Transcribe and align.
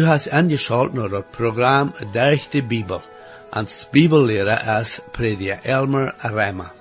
Du 0.00 0.06
hast 0.06 0.32
angeschaut 0.32 0.94
naar 0.94 1.10
het 1.10 1.30
programma 1.30 1.92
Durch 2.12 2.48
de 2.48 2.62
Bibel. 2.62 3.02
Als 3.50 3.88
Bibellehrer 3.92 4.80
is 4.80 5.00
prediker 5.12 5.58
Elmer 5.62 6.14
Rema. 6.18 6.72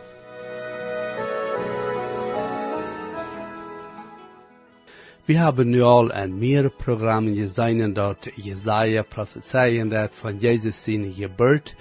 We 5.26 5.34
hebben 5.38 5.70
nu 5.70 5.82
al 5.82 6.14
een 6.14 6.38
meer 6.38 6.72
programma 6.72 7.34
gezien 7.34 7.94
dat 7.94 8.30
Jesaja 8.36 9.02
prophezeien 9.02 9.90
dat 9.90 10.12
van 10.14 10.38
Jezus 10.38 10.84
zijn 10.84 11.14
geboorte 11.14 11.74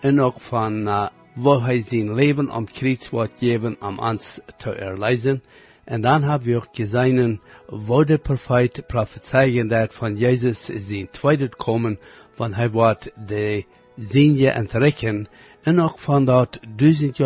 en 0.00 0.20
ook 0.20 0.40
van 0.40 0.86
uh, 0.86 1.08
waar 1.34 1.64
hij 1.64 1.82
zijn 1.82 2.14
leven 2.14 2.50
om 2.50 2.70
kruis 2.70 3.10
wordt 3.10 3.38
geven 3.38 3.76
om 3.80 3.98
ons 3.98 4.40
te 4.56 4.72
erlezen. 4.74 5.42
En 5.84 6.00
dan 6.00 6.22
hebben 6.22 6.48
we 6.48 6.56
ook 6.56 6.68
gezien 6.72 7.40
waar 7.66 8.04
de 8.04 8.18
profeet 8.18 8.86
prophezeien 8.86 9.68
dat 9.68 9.94
van 9.94 10.16
Jezus 10.16 10.64
zijn 10.64 11.08
tweede 11.10 11.48
komen, 11.48 11.98
van 12.34 12.54
hij 12.54 12.70
wordt 12.70 13.10
de 13.26 13.64
zinje 13.96 14.50
en 14.50 14.66
trekken, 14.66 15.26
en 15.62 15.80
ook 15.80 15.98
van 15.98 16.24
dat 16.24 16.60
duizend 16.76 17.18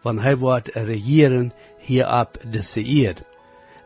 van 0.00 0.18
hij 0.18 0.36
wordt 0.36 0.68
regeren 0.68 1.52
hier 1.78 2.18
op 2.20 2.36
deze 2.48 2.84
eerd. 2.84 3.28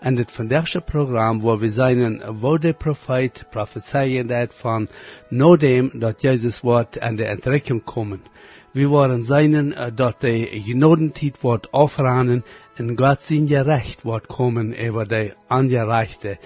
En 0.01 0.17
het 0.17 0.31
vandaagse 0.31 0.81
programma 0.81 1.43
waar 1.43 1.59
we 1.59 1.71
zijn 1.71 2.23
waar 2.41 2.59
de 2.59 2.73
profeet 2.73 3.47
prophezeien 3.51 4.27
dat 4.27 4.55
van 4.55 4.89
nodem 5.29 5.91
dat 5.93 6.23
Jezus 6.23 6.61
wordt 6.61 6.97
en 6.97 7.17
de 7.17 7.25
entrekking 7.25 7.85
komen. 7.85 8.23
We 8.75 8.89
waren 8.89 9.25
zijn 9.25 9.55
uh, 9.55 9.87
dat 9.95 10.21
de 10.21 10.49
genodentijd 10.65 11.41
wordt 11.41 11.71
afranen 11.71 12.45
en 12.75 12.99
God 12.99 13.23
zijn 13.23 13.49
gerecht 13.49 14.03
wordt 14.03 14.27
komen 14.27 14.75
over 14.89 15.09
de 15.09 15.35
aangereichte. 15.47 16.39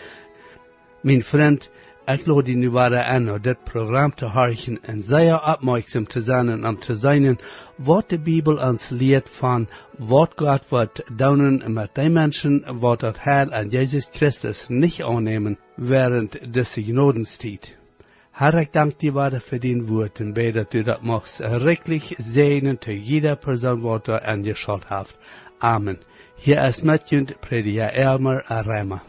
Mijn 1.00 1.22
vriend, 1.22 1.70
ik 2.06 2.26
lade 2.26 2.52
nu 2.52 2.70
waren 2.70 3.06
aan 3.06 3.30
om 3.30 3.40
dit 3.40 3.64
programma 3.64 4.14
te 4.14 4.24
horen 4.24 4.78
en 4.82 5.02
zeer 5.02 5.42
opmerksam 5.44 6.04
te 6.04 6.20
zijn 6.20 6.66
om 6.66 6.78
te 6.78 6.96
zijn 6.96 7.38
wat 7.76 8.08
de 8.08 8.18
Bibel 8.18 8.56
ons 8.56 8.88
leert 8.88 9.30
van 9.30 9.68
wat 9.96 10.32
God 10.36 10.68
wordt 10.68 11.02
doen 11.16 11.72
met 11.72 11.90
die 11.92 12.10
mensen 12.10 12.78
wat 12.78 13.00
het 13.00 13.22
Heil 13.22 13.52
an 13.52 13.68
Jezus 13.68 14.08
Christus 14.12 14.64
niet 14.68 15.02
aannemen 15.02 15.58
während 15.76 16.38
genodenstijd. 16.52 17.66
Herr, 17.66 17.77
ik 18.38 18.72
dank 18.72 19.00
dir 19.00 19.12
waarde 19.12 19.40
voor 19.40 19.58
die 19.58 19.82
woord 19.82 20.20
en 20.20 20.32
bid 20.32 20.54
dat 20.54 20.74
u 20.74 20.82
dat 20.82 21.02
mocht 21.02 21.38
rechtlich 21.38 22.12
zegnen 22.18 22.78
te 22.78 23.02
jeder 23.02 23.36
persoon 23.36 23.80
wat 23.80 24.06
er 24.06 24.20
angeschaut 24.20 24.84
heeft. 24.88 25.16
Amen. 25.58 25.98
Hier 26.36 26.64
is 26.68 26.82
met 26.82 27.08
je 27.08 27.24
prediker 27.40 27.92
Elmer 27.92 28.44
Reimer. 28.46 29.00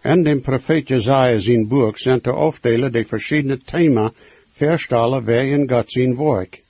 En 0.00 0.22
dem 0.22 0.40
profeet 0.40 0.88
Jesaja 0.88 1.38
zijn 1.38 1.68
boek 1.68 1.98
zijn 1.98 2.20
te 2.20 2.30
afdelen 2.30 2.92
de 2.92 3.04
verschillende 3.04 3.58
thema 3.58 4.12
verstellen 4.50 5.24
waarin 5.24 5.68
God 5.70 5.92
zijn 5.92 6.16
werk. 6.16 6.62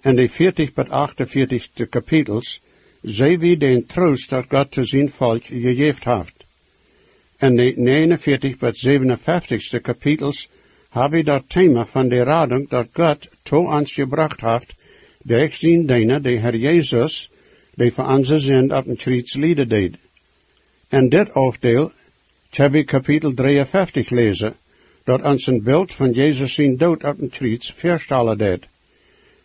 En 0.00 0.16
de 0.16 0.28
40 0.28 0.72
tot 0.72 0.90
48 0.90 1.88
kapitels 1.88 2.60
zij 3.02 3.38
wie 3.38 3.56
den 3.56 3.86
troost 3.86 4.30
dat 4.30 4.44
God 4.48 4.70
te 4.70 4.84
zijn 4.84 5.08
volk 5.08 5.44
gegeven 5.44 6.16
heeft. 6.16 6.44
En 7.36 7.56
de 7.56 7.72
49 7.76 8.56
tot 8.56 8.76
57 8.76 9.80
kapitels 9.80 10.48
hebben 10.90 11.24
dat 11.24 11.42
thema 11.46 11.84
van 11.84 12.08
de 12.08 12.22
radung 12.22 12.68
dat 12.68 12.88
God 12.92 13.28
to 13.42 13.58
ons 13.58 13.92
gebracht 13.92 14.40
heeft, 14.40 14.74
durch 15.22 15.54
zijn 15.54 15.86
denen, 15.86 16.22
de 16.22 16.28
Heer 16.28 16.56
Jezus, 16.56 17.30
die 17.74 17.92
voor 17.92 18.06
onze 18.06 18.38
zend 18.38 18.72
op 18.72 18.86
een 18.86 18.96
kruis 18.96 19.34
lieden 19.34 19.68
deed. 19.68 19.96
En 20.88 21.08
dit 21.08 21.32
afdeel 21.34 21.92
hebben 22.50 22.80
we 22.80 22.84
kapitel 22.84 23.34
53 23.34 24.10
lezen, 24.10 24.54
dat 25.04 25.22
ons 25.22 25.46
een 25.46 25.62
beeld 25.62 25.94
van 25.94 26.10
Jezus 26.10 26.54
zijn 26.54 26.76
dood 26.76 27.04
op 27.04 27.20
een 27.20 27.30
kruis 27.30 27.72
verstellen 27.74 28.38
deed. 28.38 28.66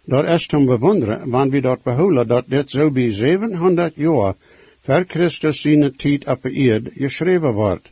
Dat 0.03 0.27
is 0.27 0.47
te 0.47 0.63
bewonderen, 0.63 1.29
want 1.29 1.51
we 1.51 1.61
dat 1.61 1.83
behouden 1.83 2.27
dat 2.27 2.43
dit 2.47 2.69
zo 2.69 2.91
bij 2.91 3.11
700 3.11 3.93
jaar 3.95 4.33
voor 4.79 5.03
Christus 5.07 5.61
zijn 5.61 5.95
tijd 5.95 6.25
op 6.25 6.41
de 6.41 6.51
eerd 6.51 6.89
geschreven 6.93 7.53
wordt. 7.53 7.91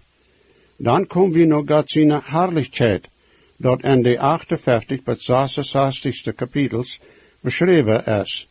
Dan 0.75 1.07
komen 1.07 1.31
we 1.31 1.45
nog 1.45 1.63
God 1.67 1.91
zijn 1.91 2.21
herrlichheid, 2.23 3.07
dat 3.63 3.83
in 3.83 4.01
de 4.01 4.19
58 4.19 4.99
tot 5.03 5.21
66 5.21 6.35
kapitels 6.35 6.99
beschreven 7.39 8.05
is. 8.05 8.47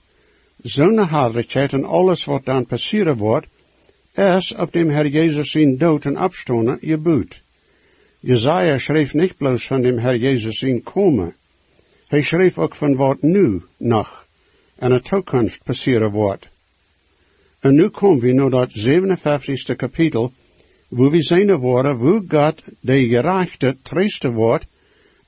Zo'n 0.63 1.09
herrlichheid 1.09 1.73
en 1.73 1.85
alles 1.85 2.25
wat 2.25 2.45
dan 2.45 2.67
passeren 2.67 3.17
wordt, 3.17 3.47
is 4.15 4.55
op 4.55 4.73
dem 4.73 4.89
Herr 4.89 5.07
Jezus 5.07 5.51
zijn 5.51 5.77
dood 5.77 6.05
en 6.05 6.19
opstonen 6.19 6.79
geboet. 6.81 7.43
Jezaja 8.21 8.79
schreef 8.79 9.15
niet 9.15 9.37
bloos 9.37 9.67
van 9.67 9.83
dem 9.83 9.99
Herr 9.99 10.17
Jezus 10.17 10.59
zijn 10.59 10.83
komen. 10.83 11.35
Hij 12.07 12.21
schreef 12.21 12.59
ook 12.59 12.75
van 12.75 12.97
wat 12.97 13.23
nu 13.23 13.63
nog 13.77 14.27
en 14.75 14.91
de 14.91 15.01
toekomst 15.01 15.63
passeren 15.65 16.11
wordt. 16.11 16.49
En 17.61 17.75
nu 17.75 17.89
komen 17.89 18.21
we 18.21 18.33
naar 18.33 18.51
dat 18.51 18.71
57ste 18.79 19.77
kapitel, 19.77 20.33
wo 20.89 21.11
we 21.11 21.23
zijn 21.23 21.57
worden, 21.57 21.97
wo 21.97 22.23
God 22.29 22.63
de 22.81 23.07
gerechte 23.09 23.77
treeste 23.83 24.31
wordt 24.31 24.67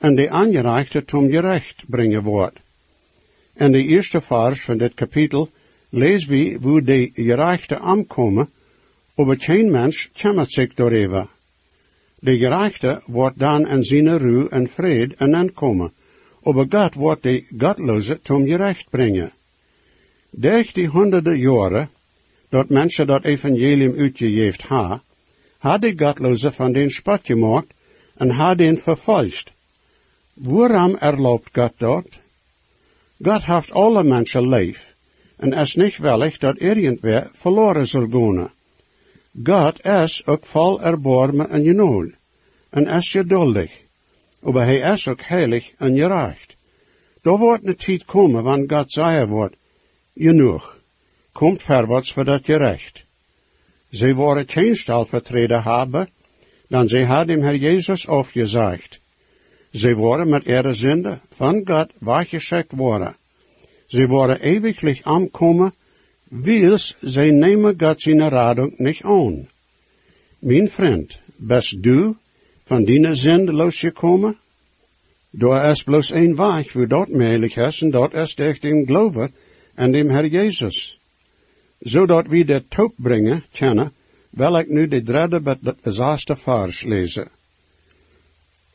en 0.04 0.14
de 0.14 0.30
aangerechte 0.30 1.04
tom 1.04 1.30
gerecht 1.30 1.84
brengen 1.86 2.22
wordt. 2.22 2.58
En 3.54 3.72
de 3.72 3.84
eerste 3.84 4.20
vers 4.20 4.60
van 4.60 4.78
dit 4.78 4.94
kapitel 4.94 5.50
lezen 5.88 6.30
we 6.30 6.58
wo 6.60 6.82
de 6.82 7.10
gerechte 7.12 7.78
aankomen, 7.78 8.48
aber 9.14 9.36
geen 9.38 9.70
mens 9.70 10.10
kümmert 10.12 10.52
zich 10.52 10.74
daarover. 10.74 11.26
De 12.18 12.38
gerechte 12.38 13.02
wordt 13.06 13.38
dan 13.38 13.68
in 13.68 13.84
zijn 13.84 14.18
ruw 14.18 14.48
en 14.48 14.68
vrede 14.68 15.14
en 15.16 15.34
aankomen, 15.34 15.92
aber 16.42 16.66
God 16.68 16.94
wordt 16.94 17.22
de 17.22 17.44
godloze 17.58 18.20
tom 18.22 18.46
gerecht 18.46 18.90
brengen. 18.90 19.32
Durch 20.30 20.72
die 20.72 20.88
honderden 20.88 21.38
jaren 21.38 21.90
dat 22.48 22.68
mensen 22.68 23.06
dat 23.06 23.24
evangelium 23.24 23.94
uitgegeven 23.96 24.64
ha, 24.68 25.02
had 25.58 25.82
de 25.82 25.92
godloze 25.96 26.52
van 26.52 26.72
den 26.72 26.90
spot 26.90 27.20
gemaakt 27.26 27.74
en 28.16 28.30
had 28.30 28.58
den 28.58 28.78
vervolgd. 28.78 29.53
Waarom 30.34 30.96
erlaubt 30.96 31.50
God 31.52 31.72
dat? 31.76 32.20
God 33.22 33.44
heeft 33.44 33.72
alle 33.72 34.04
mensen 34.04 34.48
lief 34.48 34.94
en 35.36 35.52
is 35.52 35.74
niet 35.74 35.98
willig 35.98 36.38
dat 36.38 36.58
irgendwer 36.58 37.28
verloren 37.32 37.86
zal 37.86 38.08
gaan. 38.10 38.50
God 39.44 39.84
is 39.84 40.26
ook 40.26 40.46
vol 40.46 40.82
erbarmen 40.82 41.50
en 41.50 41.64
genol 41.64 42.10
en 42.70 42.86
is 42.86 43.10
geduldig, 43.10 43.72
maar 44.40 44.64
hij 44.64 44.92
is 44.92 45.08
ook 45.08 45.22
heilig 45.22 45.72
en 45.78 45.96
gerecht. 45.96 46.56
Daar 47.22 47.38
wordt 47.38 47.66
een 47.66 47.76
tijd 47.76 48.04
komen, 48.04 48.42
wanneer 48.42 48.68
God 48.68 48.92
zeggen 48.92 49.28
wordt, 49.28 49.56
genoeg, 50.14 50.78
komt 51.32 51.62
verwaarts 51.62 52.12
voor 52.12 52.24
dat 52.24 52.44
gerecht. 52.44 53.04
Zij 53.90 54.14
worden 54.14 54.48
geen 54.48 54.76
stal 54.76 55.04
vertreden 55.04 55.62
hebben, 55.62 56.08
dan 56.68 56.88
zij 56.88 57.04
hadden 57.04 57.34
hem 57.34 57.44
Herr 57.44 57.56
Jezus 57.56 58.08
afgezegd. 58.08 59.00
Zij 59.74 59.94
worden 59.94 60.28
met 60.28 60.44
ihre 60.44 60.72
zinde 60.72 61.18
van 61.28 61.62
God 61.64 61.90
weggeschickt 61.98 62.72
worden. 62.72 63.16
Zij 63.86 64.06
worden 64.06 64.40
ewiglich 64.40 65.02
aankomen, 65.02 65.74
wils 66.28 66.96
zij 67.00 67.30
nemen 67.30 67.74
God 67.78 68.00
zijn 68.00 68.28
radung 68.28 68.78
niet 68.78 69.02
aan. 69.02 69.48
Mijn 70.38 70.68
vriend, 70.68 71.20
best 71.36 71.82
du 71.82 72.14
van 72.64 72.84
die 72.84 73.14
zinde 73.14 73.52
losgekomen? 73.52 74.36
Door 75.30 75.62
is 75.62 75.82
bloos 75.82 76.10
een 76.10 76.36
weg, 76.36 76.72
wo 76.72 76.86
dat 76.86 77.08
mogelijk 77.08 77.56
is, 77.56 77.82
en 77.82 77.90
dat 77.90 78.14
is 78.14 78.34
durch 78.34 78.60
den 78.60 78.86
geloven 78.86 79.34
en 79.74 79.92
dem 79.92 80.08
Herr 80.08 80.26
Jezus. 80.26 80.98
Zodat 81.78 82.26
we 82.26 82.44
de 82.44 82.62
top 82.68 82.92
brengen, 82.96 83.44
kennen, 83.52 83.92
wil 84.30 84.58
ik 84.58 84.68
nu 84.68 84.88
de 84.88 85.02
derde 85.02 85.40
bet 85.40 85.58
de 85.62 85.92
zesde 85.92 86.36
vers 86.36 86.82
lezen. 86.82 87.28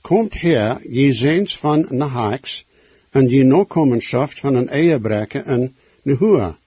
Komt 0.09 0.41
her, 0.41 0.81
je 0.89 1.13
zeens 1.13 1.57
van 1.57 1.85
Nahax, 1.89 2.65
en 3.09 3.29
je 3.29 3.43
nakomenschaft 3.43 4.39
van 4.39 4.55
een 4.55 4.69
eiebreken 4.69 5.45
en 5.45 5.75
Nehua. 6.01 6.57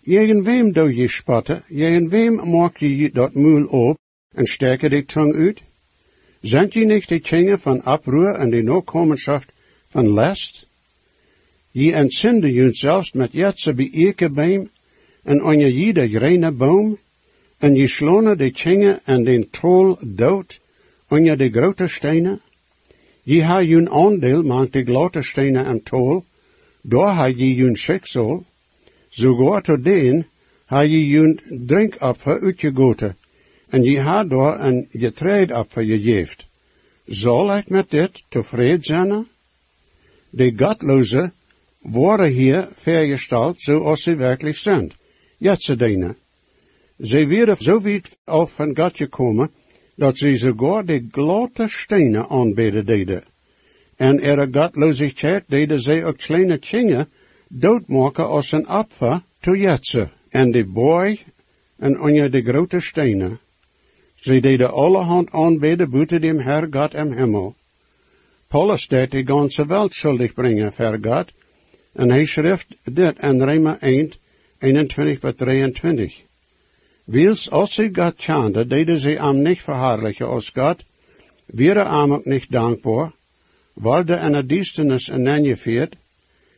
Jegen 0.00 0.42
wem 0.42 0.72
doe 0.72 0.96
je 0.96 1.08
spotten, 1.08 1.64
jegen 1.68 2.08
wem 2.08 2.50
maak 2.50 2.76
je 2.76 3.10
dat 3.12 3.34
muil 3.34 3.66
op 3.66 3.98
en 4.34 4.46
steke 4.46 4.88
de 4.88 5.04
tong 5.04 5.34
uit? 5.34 5.62
Zijn 6.40 6.66
je 6.70 6.84
niet 6.84 7.08
de 7.08 7.20
kingen 7.20 7.58
van 7.58 7.86
oproer 7.86 8.34
en 8.34 8.50
de 8.50 8.62
nakomenschaft 8.62 9.52
van 9.86 10.12
lest? 10.14 10.66
Je 11.70 11.92
entzinde 11.92 12.52
je 12.52 12.72
zelfs 12.72 13.12
met 13.12 13.32
jetse 13.32 13.74
bij 13.74 13.90
ekebeem 13.92 14.70
en 15.22 15.44
on 15.44 15.58
je 15.58 15.74
jede 15.74 16.08
grene 16.08 16.50
boom, 16.50 16.98
en 17.58 17.74
je 17.74 17.86
slone 17.86 18.36
de 18.36 18.50
kingen 18.50 19.00
en 19.04 19.24
den 19.24 19.50
tol 19.50 19.96
dood, 20.00 20.60
on 21.08 21.24
je 21.24 21.36
de 21.36 21.50
grote 21.50 21.86
stenen? 21.86 22.40
Je 23.26 23.42
ha 23.42 23.60
jun 23.60 23.88
aandeel 23.90 24.42
maakt 24.42 24.72
de 24.72 24.84
grote 24.84 25.22
stenen 25.22 25.66
en 25.66 25.82
tol, 25.82 26.22
daar 26.80 27.14
ha 27.14 27.24
je 27.26 27.54
jun 27.54 27.76
schiksel, 27.76 28.44
sogar 29.10 29.62
tot 29.62 29.84
den 29.84 30.26
ha 30.70 30.80
je 30.80 31.06
jun 31.06 31.40
drinkopfer 31.66 32.40
uitgegoten, 32.40 33.16
en 33.68 33.82
je 33.82 34.00
ha 34.00 34.24
daar 34.24 34.60
een 34.60 34.86
getreidopfer 34.90 35.84
gegeven. 35.84 36.44
Zal 37.06 37.56
ik 37.56 37.68
met 37.68 37.90
dit 37.90 38.24
tevreden 38.28 38.84
zijn? 38.84 39.26
De 40.30 40.52
godloze 40.56 41.32
worden 41.80 42.30
hier 42.30 42.68
vergesteld 42.74 43.60
zoals 43.60 44.02
ze 44.02 44.14
werkelijk 44.14 44.56
zijn. 44.56 44.92
Jetzt 45.36 45.78
dienen. 45.78 46.16
Ze 47.02 47.26
werden 47.26 47.56
zo 47.56 47.80
weit 47.80 48.18
af 48.24 48.52
van 48.52 48.76
God 48.76 48.96
gekomen, 48.96 49.50
dat 49.96 50.16
ze 50.16 50.36
sogar 50.36 50.84
de 50.84 51.06
glatte 51.10 51.68
stenen 51.68 52.28
aanbeden 52.28 52.86
deden. 52.86 53.24
En 53.96 54.20
ihre 54.20 54.48
godlosigheid 54.52 55.44
deden 55.46 55.80
ze 55.80 56.04
ook 56.04 56.16
kleine 56.16 56.58
kinderen 56.58 57.08
doodmaken 57.48 58.26
als 58.26 58.52
een 58.52 58.68
opfer 58.68 59.22
te 59.40 59.58
jetsen. 59.58 60.10
En 60.28 60.50
de 60.50 60.64
boy 60.64 61.18
en 61.76 62.00
onder 62.00 62.30
de 62.30 62.42
grote 62.42 62.80
stenen. 62.80 63.38
Ze 64.14 64.40
deden 64.40 64.72
allerhand 64.72 65.30
aanbeden 65.30 65.90
buiten 65.90 66.20
dem 66.20 66.38
Herr 66.38 66.66
God 66.70 66.94
im 66.94 67.12
Himmel. 67.12 67.54
Paulus 68.48 68.88
deed 68.88 69.10
de 69.10 69.26
ganze 69.26 69.66
Welt 69.66 69.94
schuldig 69.94 70.34
brengen, 70.34 70.72
Herr 70.74 70.98
God. 71.02 71.32
En 71.92 72.10
hij 72.10 72.24
schrift 72.24 72.66
dit 72.84 73.18
in 73.18 73.42
Rema 73.42 73.80
1, 73.80 74.12
21 74.58 75.20
bij 75.20 75.32
23. 75.32 76.25
Wils 77.06 77.48
als 77.48 77.74
sie 77.74 77.92
God 77.92 78.18
tjande, 78.18 78.66
deden 78.66 78.98
ze 78.98 79.18
am 79.20 79.42
nicht 79.42 79.62
verhaarlijken. 79.62 80.26
Als 80.26 80.52
God, 80.54 80.84
wäre 81.46 81.86
am 81.86 82.12
ook 82.12 82.26
nicht 82.26 82.52
dankbaar, 82.52 83.12
worden 83.74 84.20
in 84.20 84.32
de 84.32 84.46
dienstenis 84.46 85.08
ineengeveerd, 85.08 85.96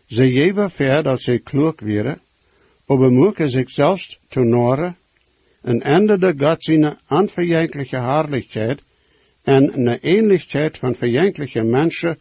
ze 0.06 0.32
jeven 0.32 0.70
ver 0.70 1.02
dat 1.02 1.20
ze 1.20 1.38
klug 1.38 1.80
wäre, 1.80 2.18
aber 2.86 3.10
moeke 3.10 3.48
zich 3.48 3.70
zelfs 3.70 4.18
te 4.28 4.40
noren, 4.40 4.96
en 5.62 5.82
änderde 5.82 6.34
Gott 6.34 6.62
seine 6.62 6.96
unverjängliche 7.08 8.00
Herrlichkeit 8.00 8.80
en 9.44 9.70
eine 9.70 10.02
Ähnlichkeit 10.02 10.78
von 10.78 10.94
verjänglichen 10.94 11.70
Menschen, 11.70 12.16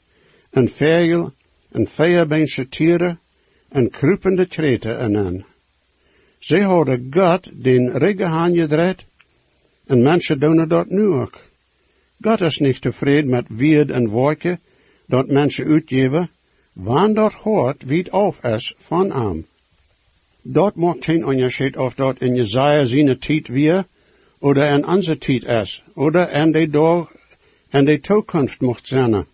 en 0.51 0.67
Vögel, 0.67 1.31
en 1.73 1.87
vierbeinsche 1.87 2.69
Tiere, 2.69 3.17
en 3.69 3.91
krupende 3.91 4.47
Treten 4.47 5.15
aan. 5.15 5.45
Ze 6.39 6.61
hadden 6.61 7.07
God 7.09 7.49
den 7.63 7.97
Regen 7.97 8.27
aangedreht, 8.27 9.05
en 9.87 10.01
mensen 10.01 10.39
doen 10.39 10.67
dat 10.67 10.89
nu 10.89 11.05
ook. 11.07 11.39
God 12.21 12.41
is 12.41 12.57
niet 12.57 12.81
tevreden 12.81 13.29
met 13.29 13.45
wierd 13.49 13.89
en 13.89 14.07
wolken, 14.07 14.59
dat 15.05 15.27
mensen 15.27 15.67
uitgeven, 15.67 16.29
wanneer 16.73 17.15
dat 17.15 17.33
hoort 17.33 17.83
wie 17.83 18.11
af 18.11 18.43
is 18.43 18.73
van 18.77 19.11
hem. 19.11 19.45
Dat 20.41 20.75
maakt 20.75 21.05
geen 21.05 21.25
onderscheid 21.25 21.77
of 21.77 21.93
dat 21.93 22.21
in 22.21 22.35
Jezaja 22.35 22.85
zijn 22.85 23.19
tijd 23.19 23.47
weer, 23.47 23.85
oder 24.39 24.71
in 24.71 24.87
onze 24.87 25.17
tijd 25.17 25.43
is, 25.43 25.83
oder 25.93 26.31
in 26.31 26.51
de 26.51 26.69
dag 26.69 27.11
en 27.69 27.85
de 27.85 27.99
toekomst 27.99 28.61
mocht 28.61 28.87
zijn. 28.87 29.25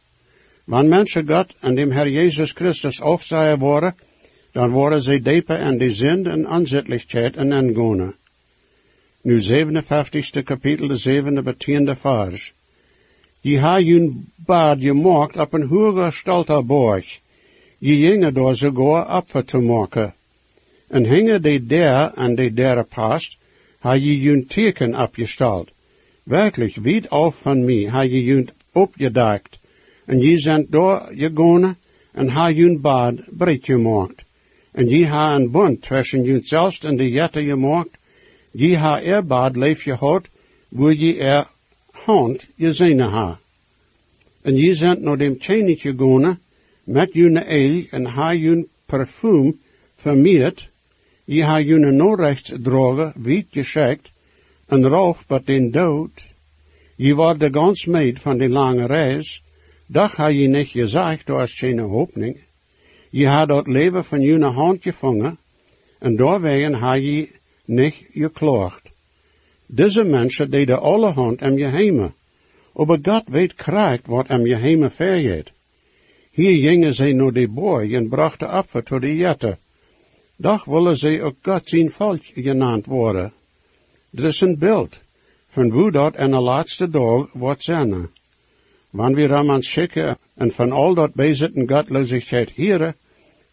Wanneer 0.63 0.89
mensen 0.89 1.27
God 1.27 1.55
en 1.59 1.75
dem 1.75 1.91
Herr 1.91 2.09
Jesus 2.09 2.51
Christus 2.51 3.01
afzaaien 3.01 3.59
worden, 3.59 3.95
dan 4.53 4.69
worden 4.69 5.01
ze 5.01 5.21
dieper 5.21 5.59
in 5.59 5.77
de 5.77 5.91
zin 5.91 6.25
en 6.27 6.47
aanzettelijkheid 6.47 7.35
en 7.35 7.51
engone. 7.51 8.13
Nu 9.21 9.41
57ste 9.41 10.43
kapitel, 10.43 10.87
de 10.87 10.95
zevende 10.95 11.41
betiende 11.41 11.95
vers. 11.95 12.53
Je 13.41 13.59
ha 13.59 13.79
jun 13.79 14.31
bad 14.35 14.77
gemaakt 14.79 15.37
op 15.37 15.53
een 15.53 15.67
hoge 15.67 16.11
stalter 16.11 16.65
borg. 16.65 17.19
Je 17.77 17.99
jinge 17.99 18.31
door 18.31 18.55
sogar 18.55 19.05
apfer 19.05 19.45
te 19.45 19.57
maken. 19.57 20.13
En 20.87 21.05
hinge 21.05 21.39
de 21.39 21.65
der 21.65 22.11
en 22.15 22.35
de 22.35 22.53
der 22.53 22.83
past, 22.83 23.37
ha 23.79 23.93
je 23.93 24.21
jun 24.21 24.45
teken 24.47 24.95
opgestald. 24.95 25.71
Werkelijk, 26.23 26.75
wiet 26.75 27.09
af 27.09 27.41
van 27.41 27.65
mij, 27.65 27.83
ha 27.83 28.01
je 28.01 28.23
jun 28.23 28.49
opgedakt. 28.71 29.59
En 30.05 30.19
je 30.19 30.39
zijn 30.39 30.65
door 30.69 31.09
gegaan 31.11 31.77
en 32.11 32.27
ha 32.27 32.49
jun 32.49 32.81
bad 32.81 33.15
breed 33.37 33.65
gemaakt. 33.65 34.23
En 34.73 34.89
je 34.89 35.07
ha 35.07 35.35
een 35.35 35.51
bund 35.51 35.81
tussen 35.81 36.23
jun 36.23 36.43
zelfs 36.43 36.83
en 36.83 36.97
de 36.97 37.09
jette 37.09 37.43
gemaakt. 37.43 37.97
Je 38.51 38.77
ha 38.77 39.01
er 39.01 39.25
bad 39.25 39.55
leef 39.55 39.83
gehad, 39.83 40.25
wo 40.69 40.89
je 40.89 41.17
er 41.17 41.47
hand 41.91 42.47
gezien 42.57 42.99
ha. 42.99 43.39
En 44.41 44.55
je 44.55 44.75
zijn 44.75 45.03
naar 45.03 45.17
dem 45.17 45.37
tjenig 45.37 45.81
gegaan, 45.81 46.39
met 46.83 47.13
jun 47.13 47.37
eil 47.37 47.85
en 47.89 48.05
ha 48.05 48.33
jun 48.33 48.67
parfum 48.85 49.55
vermeerd, 49.95 50.69
je 51.25 51.43
ha 51.43 51.59
june 51.59 51.91
Norrechtsdroge 51.91 53.13
wit 53.15 53.47
geschickt, 53.51 54.11
en 54.67 54.87
rauf 54.87 55.27
bat 55.27 55.45
den 55.45 55.71
dood. 55.71 56.23
Je 56.95 57.15
war 57.15 57.37
de 57.37 57.49
gans 57.51 57.85
meid 57.85 58.19
van 58.19 58.37
die 58.37 58.49
lange 58.49 58.85
reis, 58.85 59.41
doch 59.87 60.15
ha 60.17 60.27
je 60.27 60.47
nicht 60.47 60.73
gesagt, 60.73 61.27
du 61.27 61.33
hast 61.33 61.59
keine 61.59 61.87
Hoffnung. 61.89 62.35
Je 63.13 63.27
ha 63.27 63.45
dat 63.45 63.67
leven 63.67 64.03
van 64.03 64.21
june 64.21 64.49
hand 64.49 64.81
gevangen, 64.81 65.37
en 65.99 66.15
doorwegen 66.15 66.73
ha 66.73 66.93
je 66.93 67.29
nicht 67.65 68.05
geklaagd. 68.11 68.91
Deze 69.65 70.03
mensen 70.03 70.49
deden 70.49 70.81
allerhand 70.81 71.41
am 71.41 71.57
geheimen, 71.57 72.13
aber 72.73 72.99
Gott 73.01 73.29
weet 73.29 73.53
krijgt 73.53 74.07
wat 74.07 74.29
am 74.29 74.45
geheimen 74.45 74.91
vergeet. 74.91 75.51
Hier 76.31 76.69
gingen 76.69 76.93
zij 76.93 77.13
naar 77.13 77.31
de 77.31 77.47
boy 77.47 77.93
en 77.93 78.09
brachten 78.09 78.49
apfer 78.49 78.83
tot 78.83 79.01
de 79.01 79.15
jette. 79.15 79.57
Doch 80.35 80.65
willen 80.65 80.97
zij 80.97 81.21
ook 81.21 81.35
God 81.41 81.69
zijn 81.69 81.91
volk 81.91 82.21
genaamd 82.23 82.85
worden. 82.85 83.33
Er 84.11 84.23
is 84.23 84.41
een 84.41 84.57
beeld 84.57 85.01
van 85.47 85.69
hoe 85.69 85.91
dat 85.91 86.17
in 86.17 86.31
de 86.31 86.39
laatste 86.39 86.89
dag 86.89 87.27
wordt 87.33 87.63
zijn. 87.63 88.09
Wanneer 88.89 89.29
we 89.29 89.35
hem 89.35 89.61
schikken 89.61 90.17
en 90.35 90.51
van 90.51 90.71
al 90.71 90.93
dat 90.93 91.13
bezitten 91.13 91.69
godloosheid 91.69 92.51
hieren, 92.51 92.95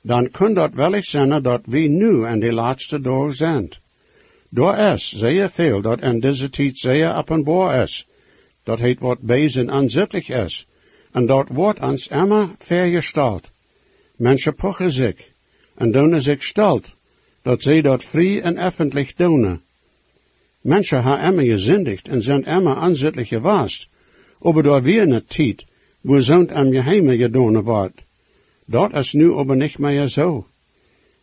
dan 0.02 0.30
kan 0.30 0.54
dat 0.54 0.74
wellicht 0.74 1.08
zijn 1.08 1.42
dat 1.42 1.60
we 1.64 1.78
nu 1.78 2.26
in 2.26 2.40
de 2.40 2.52
laatste 2.52 3.00
dag 3.00 3.34
zijn. 3.34 3.68
Door 4.48 4.76
is 4.76 5.12
zeer 5.12 5.50
veel 5.50 5.80
dat 5.80 6.00
in 6.00 6.20
deze 6.20 6.50
tijd 6.50 6.78
zeer 6.78 7.16
openbaar 7.16 7.82
is. 7.82 8.06
Dat 8.62 8.78
heet 8.78 9.00
wat 9.00 9.20
bezen 9.20 9.70
aanzittelijk 9.70 10.28
is. 10.28 10.66
En 11.12 11.26
dat 11.26 11.48
wordt 11.48 11.80
ons 11.80 12.08
immer 12.08 12.48
vergesteld. 12.58 13.50
Mensen 14.16 14.54
pochen 14.54 14.90
zich 14.90 15.32
en 15.74 15.90
doen 15.90 16.20
zich 16.20 16.44
stelt, 16.44 16.94
dat 17.42 17.62
zij 17.62 17.80
dat 17.80 18.04
vrij 18.04 18.42
en 18.42 18.56
öffentlich 18.58 19.14
doen. 19.16 19.60
Mensen 20.60 21.02
ha 21.02 21.28
immer 21.28 21.44
gezindigd 21.44 22.08
en 22.08 22.22
zijn 22.22 22.44
immer 22.44 22.76
aanzittelijk 22.76 23.28
gewaast, 23.28 23.88
aber 24.40 24.62
door 24.62 24.82
weer 24.82 25.02
een 25.02 25.24
tijd, 25.24 25.64
wo 26.00 26.20
zo'n 26.20 26.50
am 26.50 26.72
geheime 26.72 27.16
gedaan 27.16 27.62
wordt. 27.62 28.02
Dat 28.70 28.92
is 28.94 29.12
nu 29.12 29.34
aber 29.34 29.56
nicht 29.56 29.78
meer 29.78 30.08
zo. 30.08 30.46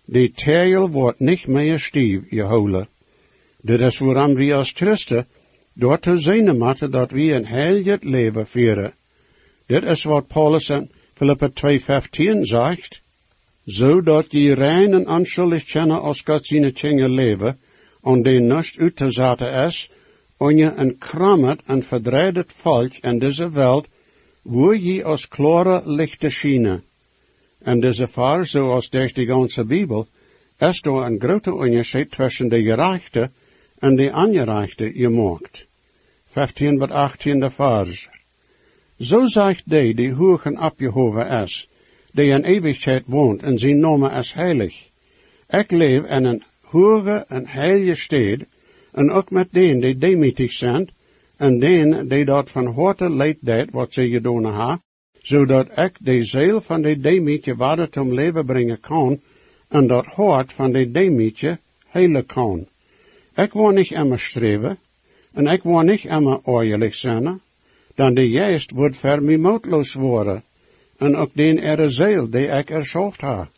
De 0.06 0.32
teil 0.32 0.90
wordt 0.90 1.20
niet 1.20 1.48
meer 1.48 1.80
stief 1.80 2.22
gehouden. 2.30 2.88
Dit 3.62 3.82
is 3.82 4.00
waarom 4.00 4.36
we 4.36 4.54
als 4.54 4.72
Christen 4.72 5.26
door 5.74 6.00
te 6.00 6.18
zijn 6.18 6.60
dat 6.90 7.12
we 7.12 7.34
een 7.34 7.46
heilig 7.46 8.02
leven 8.02 8.48
vieren. 8.48 8.94
Dit 9.66 9.84
is 9.84 10.04
wat 10.04 10.28
Paulus 10.28 10.70
in 10.70 10.90
Philippa 11.14 11.50
2,15 11.50 12.42
zegt 12.42 13.02
zodat 13.66 14.26
je 14.32 14.54
rein 14.54 14.94
en 14.94 15.06
anschuldig 15.06 15.64
kennen 15.64 16.02
als 16.02 16.22
God 16.22 16.46
zijn 16.46 17.10
leven, 17.10 17.60
en 18.02 18.22
de 18.22 18.40
nust 18.40 18.80
uitgezaten 18.80 19.52
is, 19.66 19.90
en 20.38 20.58
je 20.58 20.74
een 20.76 20.98
krammet 20.98 21.62
en 21.66 21.84
verdreidet 21.84 22.54
volk 22.54 22.94
in 23.02 23.20
deze 23.20 23.50
wereld, 23.50 23.88
wo 24.42 24.74
je 24.74 25.04
als 25.04 25.28
klare 25.28 25.82
lichte 25.86 26.30
schienen. 26.30 26.87
En 27.60 27.80
deze 27.80 28.08
vaar, 28.08 28.46
zoals 28.46 28.90
durch 28.90 29.14
de 29.14 29.26
ganze 29.26 29.64
Bibel, 29.64 30.08
is 30.58 30.82
door 30.82 31.06
een 31.06 31.20
grote 31.20 31.54
onderscheid 31.54 32.12
tussen 32.12 32.50
de 32.50 32.64
gerechte 32.64 33.30
en 33.80 33.96
de 33.96 34.12
ongerechte 34.14 34.92
gemaakt. 34.92 35.68
15 36.26 36.78
tot 36.78 36.92
18 36.92 37.40
de 37.40 37.50
vers. 37.50 38.10
Zo 39.00 39.28
zegt 39.28 39.64
de 39.70 39.94
die 39.94 40.14
hoog 40.14 40.46
opgehoven 40.46 41.28
is, 41.28 41.70
die 42.12 42.32
in 42.32 42.44
eeuwigheid 42.44 43.04
woont 43.06 43.44
en 43.44 43.60
zijn 43.60 43.80
naam 43.80 44.06
is 44.06 44.34
heilig. 44.34 44.76
Ik 45.50 45.72
leef 45.72 46.04
in 46.04 46.24
een 46.24 46.44
hoge 46.62 47.26
en 47.28 47.48
heilige 47.48 47.96
stad, 47.96 48.40
en 48.92 49.12
ook 49.12 49.32
met 49.32 49.48
den 49.52 49.80
die 49.80 49.98
demietig 49.98 50.52
zijn, 50.52 50.90
en 51.38 51.60
den 51.60 52.08
die 52.08 52.26
dat 52.26 52.52
van 52.52 52.74
harte 52.74 53.10
leid 53.10 53.38
deed 53.40 53.72
wat 53.72 53.94
ze 53.94 54.10
gedaan 54.10 54.46
ha, 54.46 54.82
zodat 55.28 55.78
ik 55.78 55.92
de 56.00 56.24
ziel 56.24 56.62
van 56.62 56.82
de 56.82 57.00
demietje 57.00 57.56
waarde 57.56 57.90
om 58.00 58.14
leven 58.14 58.46
brengen 58.46 58.80
kan, 58.80 59.22
en 59.68 59.88
dat 59.88 60.06
hart 60.06 60.54
van 60.54 60.72
de 60.72 60.92
demietje 60.92 61.60
heilen 61.88 62.26
kan. 62.26 62.68
Ik 63.36 63.54
wil 63.54 63.70
niet 63.70 63.92
immer 63.92 64.20
streven, 64.20 64.78
en 65.34 65.48
ik 65.48 65.64
wil 65.64 65.80
niet 65.80 66.04
immer 66.04 66.40
oorlijk 66.44 66.94
zijn, 66.94 67.42
dan 67.96 68.14
de 68.14 68.30
juist 68.30 68.72
wordt 68.72 68.98
ver 68.98 69.24
mij 69.24 69.38
moedloos 69.38 69.94
worden 69.94 70.44
en 70.98 71.16
ook 71.16 71.32
den 71.34 71.58
er 71.58 71.92
zeil 71.92 72.30
die 72.30 72.48
ik 72.48 72.70
erschaft 72.70 73.22
ha. 73.22 73.50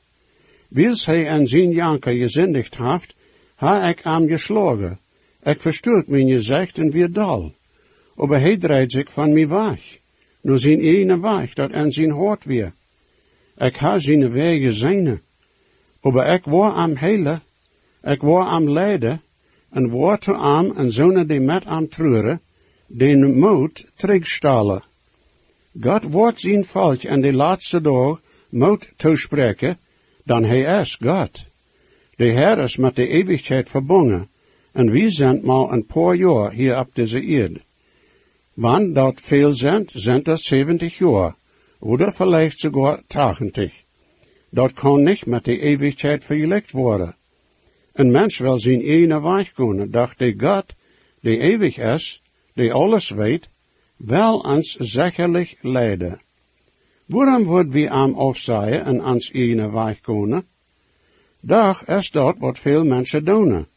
Wils 0.70 1.06
hij 1.06 1.28
en 1.28 1.48
zijn 1.48 1.72
janker 1.72 2.14
gezindigd 2.14 2.76
haft, 2.76 3.14
ha 3.56 3.88
ik 3.88 4.06
am 4.06 4.28
geschlagen. 4.28 5.00
Ik 5.44 5.62
verstuurt 5.62 6.08
mijn 6.08 6.30
gezicht 6.30 6.78
en 6.78 6.92
weer 6.92 7.12
dal. 7.12 7.54
Aber 8.16 8.40
hij 8.40 8.58
draait 8.58 8.92
zich 8.92 9.12
van 9.12 9.34
mij 9.34 9.48
weg. 9.48 9.99
Nu 10.42 10.58
zijn 10.58 10.80
ene 10.80 11.20
weg 11.20 11.54
dat 11.54 11.72
en 11.72 11.92
zijn 11.92 12.12
hoort 12.12 12.46
weer. 12.46 12.74
Ik 13.58 13.76
ha 13.76 13.98
zijn 13.98 14.32
wegen 14.32 14.74
zijne. 14.74 15.22
Maar 16.02 16.34
ik 16.34 16.44
word 16.44 16.74
am 16.74 16.96
hele, 16.96 17.40
ik 18.04 18.22
word 18.22 18.48
am 18.48 18.70
lijden, 18.70 19.22
en 19.70 19.90
word 19.90 20.22
te 20.22 20.34
am 20.34 20.72
en 20.72 20.92
zonen 20.92 21.28
die 21.28 21.40
met 21.40 21.66
am 21.66 21.90
treuren, 21.90 22.42
den 22.88 23.40
moed 23.40 23.86
terugstallen. 23.96 24.84
God 25.82 26.04
wordt 26.04 26.40
zijn 26.40 26.66
volk 26.66 27.04
en 27.04 27.22
de 27.22 27.34
laatste 27.34 27.82
dag 27.82 28.22
moet 28.50 28.90
toespreken, 28.96 29.78
dan 30.24 30.44
hij 30.44 30.82
is 30.82 30.98
God. 31.02 31.44
De 32.16 32.26
Heer 32.26 32.58
is 32.58 32.78
met 32.78 32.96
de 32.96 33.08
eeuwigheid 33.08 33.70
verbonden, 33.70 34.30
en 34.72 34.92
wie 34.92 35.10
zijn 35.10 35.40
maar 35.44 35.72
een 35.72 35.86
paar 35.86 36.16
jaar 36.16 36.52
hier 36.52 36.80
op 36.80 36.90
deze 36.94 37.18
aarde. 37.18 37.62
Want 38.60 38.96
dat 38.96 39.22
veel 39.22 39.54
zijn, 39.54 39.88
zijn 39.94 40.24
dat 40.24 40.40
70 40.40 40.98
jaar, 40.98 41.36
oder 41.80 42.12
vielleicht 42.12 42.60
sogar 42.60 43.02
80. 43.08 43.84
Dat 44.50 44.74
kan 44.74 45.04
niet 45.04 45.26
met 45.26 45.46
de 45.46 45.60
eeuwigheid 45.60 46.26
verlegt 46.26 46.72
worden. 46.72 47.16
Een 47.94 48.12
mens 48.12 48.38
wil 48.38 48.60
zijn 48.60 48.82
ene 48.82 49.22
weg 49.22 49.52
kunnen, 49.52 49.92
dat 49.92 50.14
de 50.18 50.34
God, 50.38 50.76
die 51.22 51.40
eeuwig 51.40 51.78
is, 51.78 52.22
die 52.54 52.74
alles 52.74 53.10
weet, 53.10 53.50
wel 53.96 54.40
ons 54.40 54.76
zekerlijk 54.76 55.58
leiden. 55.62 56.22
Waarom 57.06 57.44
wordt 57.44 57.74
we 57.74 57.90
aan 57.90 58.16
afzaaien 58.16 58.86
en 58.86 59.02
ans 59.02 59.32
ene 59.32 59.72
weg 59.72 60.00
kunnen? 60.00 60.44
Dag 61.40 61.86
is 61.86 62.12
dat 62.12 62.38
wat 62.38 62.60
veel 62.60 62.86
mensen 62.86 63.26
doen, 63.26 63.68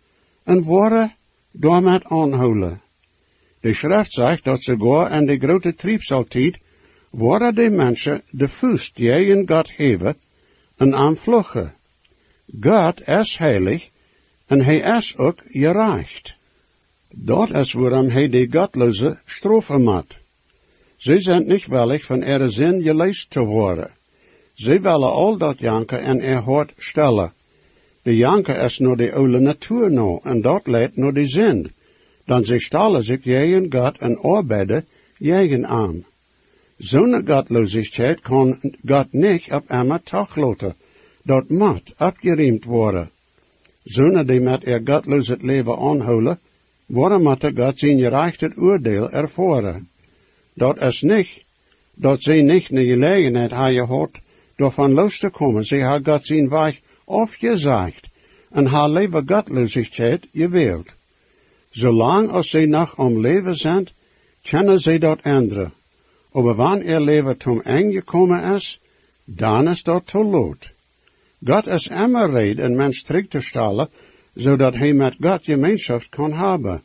en 0.44 0.62
worden 0.62 1.12
door 1.50 1.82
met 1.82 2.04
aanhouden. 2.04 2.81
De 3.62 3.74
schrift 3.74 4.12
zegt 4.12 4.44
dat 4.44 4.62
sogar 4.62 5.12
in 5.12 5.26
de 5.26 5.38
grote 5.38 5.74
triebsaltijd 5.74 6.58
worden 7.10 7.54
de 7.54 7.70
mensen 7.70 8.22
de 8.30 8.48
vuist 8.48 8.98
in 8.98 9.48
God 9.48 9.76
hebben 9.76 10.16
en 10.76 10.94
aanvluggen. 10.94 11.74
God 12.60 13.08
is 13.08 13.36
heilig 13.36 13.90
en 14.46 14.64
hij 14.64 14.96
is 14.98 15.16
ook 15.16 15.38
gerecht. 15.46 16.36
Dat 17.08 17.50
is 17.50 17.72
waarom 17.72 18.08
hij 18.08 18.28
de 18.28 18.46
godloze 18.50 19.18
straffen 19.24 19.82
moet. 19.82 20.18
Ze 20.96 21.20
zijn 21.20 21.46
niet 21.46 21.66
willig 21.66 22.04
van 22.04 22.22
ihre 22.22 22.48
zin 22.48 22.82
geleest 22.82 23.30
te 23.30 23.40
worden. 23.40 23.90
Ze 24.54 24.80
willen 24.80 25.12
al 25.12 25.36
dat 25.36 25.58
janken 25.58 26.02
en 26.02 26.20
er 26.20 26.42
hart 26.42 26.72
stellen. 26.76 27.32
De 28.02 28.16
janken 28.16 28.60
is 28.60 28.78
naar 28.78 28.96
de 28.96 29.12
oude 29.12 29.38
natuur 29.38 29.90
nou, 29.90 30.20
en 30.22 30.40
dat 30.40 30.66
leidt 30.66 30.96
naar 30.96 31.12
de 31.12 31.26
zin. 31.26 31.72
Dan 32.24 32.44
ze 32.44 32.58
stellen 32.58 33.02
zich 33.02 33.22
tegen 33.22 33.66
God 33.72 33.98
en 33.98 34.18
arbeiden 34.20 34.86
tegen 35.18 35.66
aan. 35.66 36.04
Zo'n 36.76 37.26
godloosheid 37.26 38.20
kan 38.20 38.58
God 38.86 39.12
niet 39.12 39.52
op 39.52 39.64
emmer 39.66 40.02
tachlaten. 40.02 40.74
Dat 41.22 41.48
moet 41.48 41.92
abgeriemd 41.96 42.64
worden. 42.64 43.10
Zo'n 43.82 44.26
die 44.26 44.40
met 44.40 44.66
er 44.66 44.80
godloos 44.84 45.28
het 45.28 45.42
leven 45.42 45.78
aanhouden, 45.78 46.38
worden 46.86 47.22
moet 47.22 47.44
God 47.54 47.78
zijn 47.78 47.98
gerechtigd 47.98 48.56
oordeel 48.56 49.10
ervoeren. 49.10 49.88
Dat 50.54 50.82
is 50.82 51.02
niet, 51.02 51.44
dat 51.94 52.22
ze 52.22 52.32
niet 52.32 52.68
de 52.68 52.84
gelegenheid 52.84 53.50
hebben 53.50 53.86
gehad, 53.86 54.20
van 54.56 54.92
los 54.92 55.18
te 55.18 55.30
komen. 55.30 55.64
Ze 55.64 55.76
hebben 55.76 56.12
God 56.12 56.26
zijn 56.26 56.48
weg 56.48 56.80
afgezegd 57.04 58.08
en 58.50 58.66
haar 58.66 58.88
leven 58.88 59.28
godloosheid 59.28 60.26
gewild. 60.32 60.94
Zolang 61.72 62.30
als 62.30 62.50
ze 62.50 62.66
nog 62.66 62.98
om 62.98 63.20
leven 63.20 63.56
zijn, 63.56 63.88
kunnen 64.42 64.80
ze 64.80 64.98
dat 64.98 65.20
änderen. 65.20 65.72
Maar 66.32 66.54
wanneer 66.54 67.00
leven 67.00 67.34
zum 67.38 67.60
eng 67.60 67.92
gekomen 67.92 68.54
is, 68.54 68.80
dan 69.24 69.68
is 69.68 69.82
dat 69.82 70.06
te 70.06 70.18
laat. 70.18 70.72
God 71.44 71.66
is 71.66 71.86
immer 71.86 72.30
reed 72.30 72.58
een 72.58 72.76
mens 72.76 73.02
terug 73.02 73.28
te 73.28 73.40
stellen, 73.40 73.88
zodat 74.34 74.74
hij 74.74 74.92
met 74.92 75.16
God 75.20 75.44
gemeenschap 75.44 76.02
kan 76.10 76.32
hebben. 76.32 76.82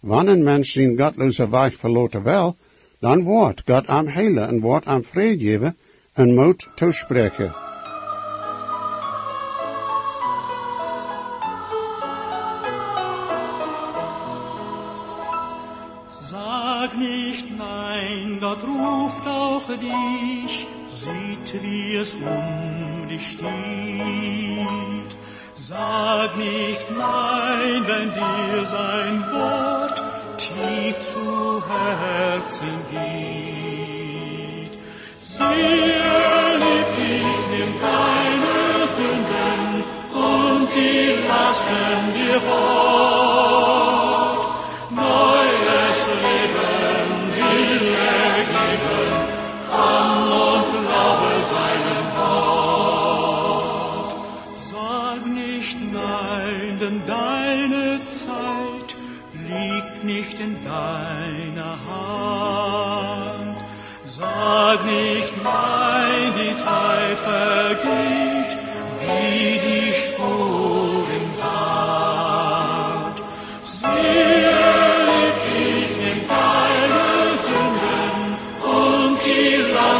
Wanneer 0.00 0.34
een 0.34 0.42
mens 0.42 0.72
zijn 0.72 0.98
godloze 0.98 1.48
weg 1.48 1.74
verloten 1.76 2.22
wil, 2.22 2.56
dan 2.98 3.22
wordt 3.22 3.62
God 3.66 3.86
am 3.86 4.06
heilen 4.06 4.48
en 4.48 4.60
wordt 4.60 4.86
vrede 5.00 5.44
geven 5.44 5.76
en 6.12 6.34
moet 6.34 6.68
toespreken. 6.74 7.65
Auch 19.68 19.76
dich, 19.76 20.66
sieht, 20.88 21.62
wie 21.62 21.96
es 21.96 22.14
um 22.14 23.08
dich 23.08 23.32
steht. 23.32 25.16
Sag 25.54 26.36
nicht 26.36 26.86
nein, 26.90 27.84
wenn 27.86 28.12
dir 28.14 28.64
sein 28.66 29.24
Wort 29.32 30.02
tief 30.38 30.98
zu 31.12 31.62
Herzen 31.68 32.76
geht. 32.90 34.72
Siehe, 35.20 36.58
lieb 36.62 36.88
dich, 36.96 37.40
nimm 37.52 37.72
deine 37.80 38.86
Sünden 38.96 39.84
und 40.12 40.68
die 40.74 41.28
Lasten 41.28 42.14
dir 42.14 42.40
fort. 42.40 42.95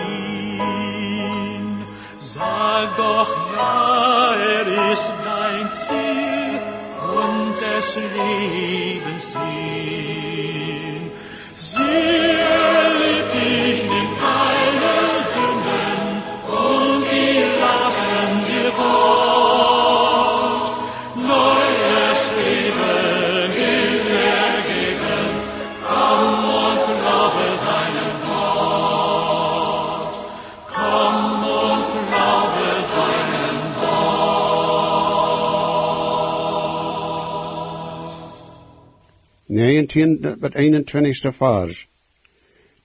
hin. 0.00 1.86
Sag 2.18 2.96
doch 2.96 3.30
ja, 3.56 4.34
er 4.34 4.66
ist 4.92 5.12
dein 5.24 5.66
Ziel 5.72 6.60
und 7.18 7.54
des 7.60 7.96
Lebens 7.96 9.32
Sinn. 9.32 9.49
19 39.80 40.36
met 40.38 40.54
21ste 40.54 41.32
vers. 41.32 41.88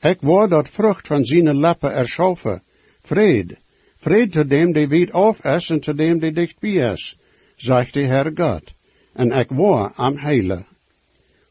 Ik 0.02 0.22
word 0.22 0.50
dat 0.50 0.70
vrucht 0.70 1.08
van 1.08 1.26
zijn 1.26 1.60
lippen 1.60 1.94
erschaffen, 1.94 2.62
vrede, 3.02 3.58
vrede 3.98 4.32
te 4.32 4.48
dem 4.48 4.74
die 4.74 4.88
weit 4.88 5.12
af 5.12 5.44
is 5.44 5.70
en 5.70 5.80
te 5.80 5.96
dem 5.96 6.20
die 6.20 6.32
dichtbij 6.32 6.92
is, 6.94 7.18
zegt 7.56 7.94
de 7.94 8.06
Heer 8.06 8.32
God, 8.36 8.74
en 9.14 9.32
ik 9.32 9.50
word 9.50 9.92
am 9.96 10.18
heile. 10.18 10.66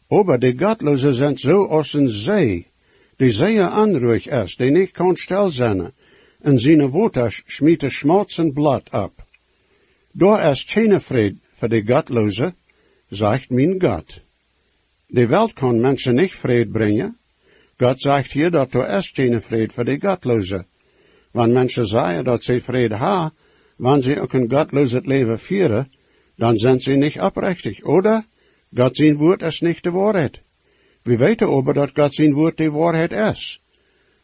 Aber 0.09 0.39
de 0.39 0.55
godloze 0.59 1.13
zijn 1.13 1.39
zo 1.39 1.67
als 1.67 1.93
een 1.93 2.09
zee, 2.09 2.67
die 3.17 3.31
sehr 3.31 3.71
anruhig 3.71 4.27
ist, 4.27 4.59
die 4.59 4.71
nicht 4.71 4.93
kann 4.95 5.17
still 5.17 5.51
sein, 5.51 5.93
en 6.41 6.59
zijn 6.59 6.91
woorden 6.91 7.33
schmieten 7.47 7.91
schmerz 7.91 8.39
en 8.39 8.53
blad 8.53 8.91
ab. 8.91 9.27
Door 10.13 10.41
is 10.41 10.63
geen 10.63 11.01
vrede 11.01 11.37
voor 11.55 11.69
de 11.69 11.83
Gottloze, 11.87 12.55
zegt 13.09 13.51
mijn 13.51 13.81
God. 13.81 14.24
De 15.15 15.27
Welt 15.27 15.53
kan 15.53 15.81
mensen 15.81 16.15
niet 16.15 16.35
vrede 16.35 16.71
brengen. 16.71 17.19
God 17.77 18.01
zegt 18.01 18.33
hier 18.33 18.51
dat 18.51 18.75
er 18.75 18.89
is 18.89 19.11
geen 19.15 19.43
vrede 19.43 19.73
voor 19.73 19.85
de 19.85 20.01
Gottloze. 20.01 20.67
Wanneer 21.31 21.55
mensen 21.55 21.87
zeggen 21.87 22.25
dat 22.25 22.45
ze 22.45 22.61
vrede 22.61 22.97
hebben, 22.97 23.33
wanneer 23.77 24.03
ze 24.03 24.21
ook 24.21 24.33
een 24.33 24.51
Gottloze 24.51 25.01
leven 25.05 25.39
vieren, 25.39 25.91
dan 26.37 26.59
zijn 26.59 26.81
ze 26.81 26.93
niet 26.93 27.21
oprechtig, 27.21 27.83
oder? 27.85 28.25
God 28.75 28.97
zijn 28.97 29.17
woord 29.17 29.43
is 29.43 29.61
niet 29.61 29.83
de 29.83 29.91
waarheid. 29.91 30.43
We 31.03 31.17
weten 31.17 31.49
aber 31.49 31.75
dat 31.75 31.91
God 31.95 32.15
zijn 32.15 32.33
woord 32.33 32.57
de 32.57 32.71
waarheid 32.71 33.13
is. 33.13 33.61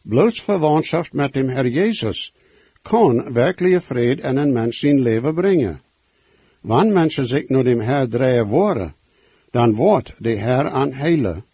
Bloos 0.01 0.41
verwantschap 0.41 1.13
met 1.13 1.33
dem 1.33 1.49
Herr 1.49 1.67
Jesus 1.67 2.33
kan 2.81 3.33
werkelijke 3.33 3.81
vrede 3.81 4.21
in 4.21 4.37
een 4.37 4.53
mens 4.53 4.79
zijn 4.79 5.01
leven 5.01 5.33
brengen. 5.33 5.81
Wanneer 6.61 6.93
mensen 6.93 7.25
zich 7.25 7.49
naar 7.49 7.63
dem 7.63 7.79
Herr 7.79 8.07
draaien 8.07 8.47
worden, 8.47 8.95
dan 9.51 9.75
wordt 9.75 10.13
de 10.17 10.35
Herr 10.35 10.69
aan 10.69 10.93
heilen. 10.93 11.45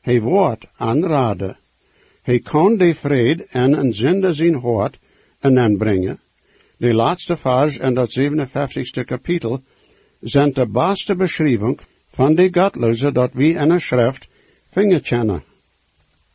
Hij 0.00 0.20
wordt 0.20 0.66
aanraden. 0.76 1.56
Hij 2.22 2.40
kan 2.40 2.76
de 2.76 2.94
vrede 2.94 3.46
en 3.48 3.72
een 3.72 3.94
zinde 3.94 4.32
zijn 4.32 4.54
hart 4.54 4.98
en 5.38 5.76
brengen. 5.76 6.20
De 6.76 6.94
laatste 6.94 7.36
vers 7.36 7.78
in 7.78 7.94
dat 7.94 8.18
57ste 8.18 9.04
kapitel 9.04 9.62
zijn 10.20 10.52
de 10.52 10.68
beste 10.68 11.16
beschrijving 11.16 11.80
van 12.08 12.34
de 12.34 12.48
godloze 12.50 13.12
dat 13.12 13.32
wie 13.32 13.54
in 13.54 13.70
een 13.70 13.80
schrift 13.80 14.28
vinger 14.68 15.00
kennen. 15.00 15.42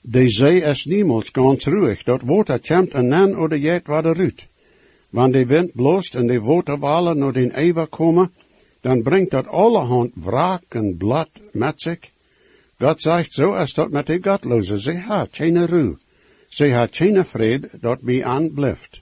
De 0.01 0.29
zee 0.29 0.61
is 0.61 0.85
niemals 0.85 1.29
ganz 1.31 1.65
ruhig, 1.65 2.03
dat 2.03 2.21
water 2.21 2.59
komt 2.59 2.93
en 2.93 3.07
nan 3.07 3.35
oder 3.35 3.57
jet 3.57 3.87
waar 3.87 4.03
de 4.03 4.13
ruut. 4.13 4.47
Wanneer 5.09 5.47
de 5.47 5.53
wind 5.53 5.73
bloost 5.73 6.15
en 6.15 6.27
de 6.27 6.39
waterwallen 6.39 7.17
naar 7.17 7.33
den 7.33 7.51
ever 7.55 7.87
komen, 7.87 8.31
dan 8.81 9.01
brengt 9.01 9.31
dat 9.31 9.47
allerhand 9.47 10.11
wraak 10.13 10.63
en 10.69 10.97
blad 10.97 11.29
met 11.51 11.81
zich. 11.81 11.99
God 12.79 13.01
zegt 13.01 13.33
zo 13.33 13.53
als 13.53 13.73
dat 13.73 13.89
met 13.89 14.07
de 14.07 14.19
godloze, 14.21 14.81
ze 14.81 14.93
ha 14.97 15.27
geen 15.31 15.65
ruw. 15.65 15.97
Ze 16.47 16.71
ha 16.71 16.87
geen 16.91 17.25
vrede 17.25 17.69
dat 17.81 18.01
bij 18.01 18.23
aan 18.23 18.53
blijft. 18.53 19.01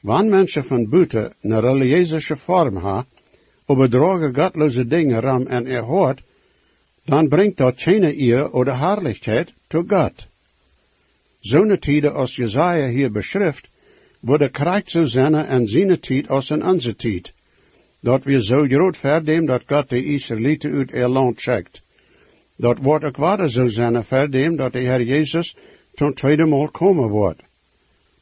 Wanneer 0.00 0.30
mensen 0.30 0.64
van 0.64 0.88
buiten 0.88 1.32
een 1.40 1.60
religieuze 1.60 2.36
vorm 2.36 2.76
ha, 2.76 3.06
bedrogen 3.66 4.34
godloze 4.34 4.86
dingen 4.86 5.20
ram 5.20 5.46
en 5.46 5.66
er 5.66 5.82
hoort, 5.82 6.20
dan 7.04 7.28
brengt 7.28 7.56
dat 7.56 7.80
geen 7.80 8.02
eer 8.02 8.52
oder 8.52 8.78
herrlichkeit 8.78 9.52
to 9.66 9.84
God. 9.86 10.26
Zo'n 11.40 11.78
tijden 11.78 12.14
als 12.14 12.36
Jezaja 12.36 12.88
hier 12.88 13.10
beschrift, 13.10 13.68
worden 14.20 14.50
krijgt 14.50 14.90
zo 14.90 15.04
zijn 15.04 15.34
en 15.34 15.68
zijn 15.68 16.00
tijd 16.00 16.28
als 16.28 16.50
in 16.50 16.64
onze 16.64 16.96
tijd. 16.96 17.32
Dat 18.02 18.24
we 18.24 18.44
zo 18.44 18.66
groot 18.66 18.96
verdem 18.96 19.46
dat 19.46 19.62
God 19.66 19.88
de 19.88 20.04
Israëlieten 20.04 20.72
uit 20.72 20.92
er 20.92 21.08
land 21.08 21.40
schickt. 21.40 21.82
Dat 22.56 22.78
wordt 22.78 23.04
ook 23.04 23.16
waarder 23.16 23.50
zo 23.50 23.66
zijn 23.66 24.04
verdem 24.04 24.56
dat 24.56 24.72
de 24.72 24.78
Heer 24.78 25.02
Jezus 25.02 25.56
ten 25.94 26.14
tweede 26.14 26.46
maal 26.46 26.70
komen 26.70 27.08
wordt. 27.08 27.42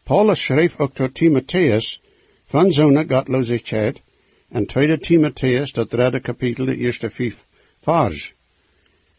Paulus 0.02 0.44
schreef 0.44 0.78
ook 0.78 0.94
tot 0.94 1.14
Timotheus 1.14 2.00
van 2.44 2.72
zo'n 2.72 3.08
godloosheid 3.08 4.02
en 4.48 4.66
tweede 4.66 4.98
Timotheus, 4.98 5.72
dat 5.72 5.90
derde 5.90 6.20
kapitel, 6.20 6.64
de 6.64 6.76
eerste 6.76 7.10
vijf 7.10 7.46
vers. 7.80 8.34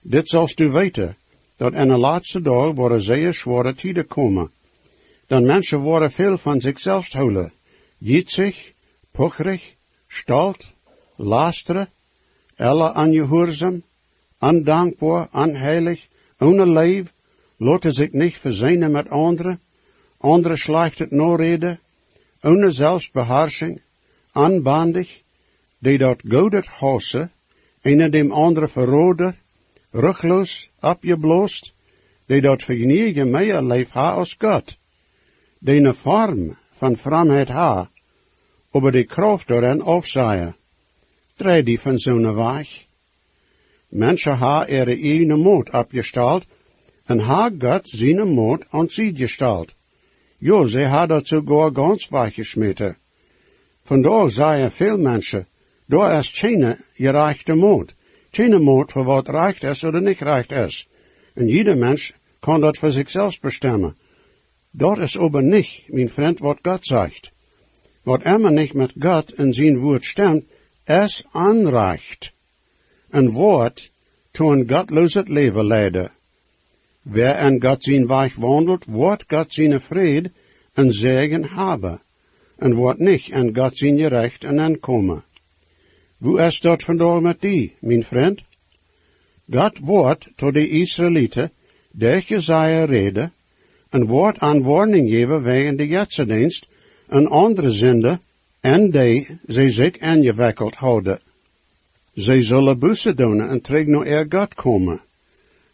Dit 0.02 0.30
zalst 0.30 0.60
u 0.60 0.70
weten, 0.70 1.16
dat 1.58 1.74
in 1.74 1.88
de 1.88 1.98
laatste 1.98 2.42
dag 2.42 2.74
worden 2.74 3.02
zeer 3.02 3.34
zware 3.34 3.74
tijden 3.74 4.08
komen. 4.08 4.52
Dan 5.28 5.46
mensen 5.46 5.80
worden 5.80 6.12
veel 6.12 6.38
van 6.38 6.62
zichzelf 6.62 7.12
houden, 7.12 7.54
jitzig, 7.98 8.72
puchrig, 9.12 9.76
stalt, 10.12 10.74
lasteren, 11.16 11.88
alle 12.58 12.92
aangehoorzaam, 12.94 13.82
ondankbaar, 14.40 15.28
onheilig, 15.32 16.08
ohne 16.40 16.66
leef, 16.68 17.14
laten 17.58 17.94
zich 17.94 18.12
niet 18.12 18.38
verzinnen 18.38 18.92
met 18.92 19.10
anderen, 19.10 19.60
anderen 20.18 20.58
slecht 20.58 21.00
het 21.00 21.12
reden, 21.38 21.80
ohne 22.42 22.72
zelfsbeheersing, 22.72 23.82
aanbandig, 24.32 25.22
die 25.80 25.98
dat 25.98 26.22
godet 26.28 26.68
hassen, 26.68 27.32
en 27.82 28.12
dem 28.12 28.32
andere 28.32 28.68
verroden, 28.68 29.36
rugloos, 29.92 30.70
opgebloost, 30.80 31.74
die 32.26 32.42
dat 32.42 32.64
vergeniegen 32.64 33.32
meer 33.32 33.62
leef 33.62 33.92
ha 33.92 34.12
als 34.12 34.36
God, 34.40 34.78
die 35.60 35.94
vorm 35.94 36.58
van 36.80 36.96
fromheid 36.98 37.50
ha, 37.50 37.90
over 38.72 38.92
de 38.92 39.04
kracht 39.04 39.48
daarin 39.48 39.82
afzaaien. 39.82 40.56
Draai 41.36 41.64
die 41.64 41.80
van 41.80 41.98
zo'n 41.98 42.36
weg. 42.36 42.86
Mensen 43.90 44.38
ha 44.38 44.68
ihre 44.68 44.96
eigen 44.96 45.40
moed 45.40 45.70
opgesteld, 45.70 46.46
en 47.06 47.20
ha 47.20 47.52
God 47.60 47.88
zijn 47.88 48.28
moed 48.28 48.66
aan 48.70 48.90
sie 48.90 49.16
gesteld. 49.16 49.74
Jo, 50.38 50.66
ze 50.66 50.84
ha 50.84 51.06
dat 51.06 51.28
sogar 51.28 51.72
ganz 51.74 52.10
weggesmeten. 52.10 52.98
Vandaar 53.82 54.30
zeiden 54.30 54.72
veel 54.72 54.98
mensen, 54.98 55.48
daar 55.86 56.18
is 56.20 56.30
geen 56.30 56.78
gerechte 56.94 57.54
moed. 57.54 57.94
Geen 58.32 58.62
moed 58.62 58.92
voor 58.92 59.04
wat 59.04 59.30
recht 59.30 59.64
is 59.64 59.84
of 59.84 60.00
niet 60.00 60.20
recht 60.20 60.52
is. 60.52 60.88
En 61.34 61.48
jeder 61.48 61.78
mens 61.78 62.14
kan 62.40 62.62
dat 62.62 62.78
voor 62.78 62.92
zichzelf 62.92 63.40
bestemmen. 63.40 63.96
Dat 64.72 64.98
is 64.98 65.20
aber 65.20 65.44
niet, 65.44 65.84
mijn 65.88 66.10
vriend, 66.10 66.40
wat 66.40 66.60
God 66.62 66.86
zegt. 66.86 67.32
Wat 68.04 68.24
immer 68.24 68.52
niet 68.52 68.74
met 68.74 68.94
God 69.00 69.38
in 69.38 69.54
zijn 69.54 69.78
woord 69.78 70.06
stemt, 70.06 70.44
is 70.86 71.26
aanrecht. 71.32 72.34
Een 73.10 73.32
woord 73.32 73.92
to 74.32 74.52
een 74.52 74.70
godloos 74.70 75.18
leven 75.26 75.66
leiden. 75.66 76.12
Wer 77.02 77.40
in 77.40 77.62
God 77.62 77.84
zijn 77.84 78.08
weg 78.08 78.36
wandelt, 78.36 78.86
wordt 78.86 79.24
God 79.28 79.54
zijn 79.54 79.82
vrede 79.82 80.32
en 80.74 80.92
zegen 80.92 81.50
hebben. 81.50 82.02
En 82.58 82.74
wordt 82.74 83.00
niet 83.00 83.28
in 83.28 83.56
God 83.56 83.78
zijn 83.78 84.08
recht 84.08 84.44
en 84.44 84.60
aankomen. 84.60 85.24
Hoe 86.18 86.42
is 86.42 86.60
dat 86.60 86.84
vandaag 86.84 87.22
met 87.22 87.42
die, 87.42 87.76
mijn 87.80 88.04
vriend? 88.04 88.44
God 89.52 89.78
wordt 89.78 90.28
tot 90.36 90.54
de 90.54 90.70
Israëlieten, 90.70 91.52
de 91.92 92.22
Jezaja 92.26 92.86
reden, 92.86 93.34
een 93.90 94.06
woord 94.06 94.40
aan 94.40 94.62
warning 94.62 95.10
geven 95.10 95.44
wegen 95.44 95.78
de 95.78 95.88
Jetsendienst, 95.88 96.68
een 97.12 97.28
andere 97.28 97.72
zinde, 97.72 98.20
en 98.60 98.92
die 98.92 99.28
ze 99.48 99.70
zich 99.70 100.00
aangewikkeld 100.00 100.76
houden. 100.76 101.20
Zij 102.14 102.42
zullen 102.42 102.80
bussen 102.80 103.16
doen 103.16 103.42
en 103.42 103.62
terug 103.62 103.86
naar 103.86 104.06
er 104.06 104.26
God 104.30 104.54
komen. 104.54 105.02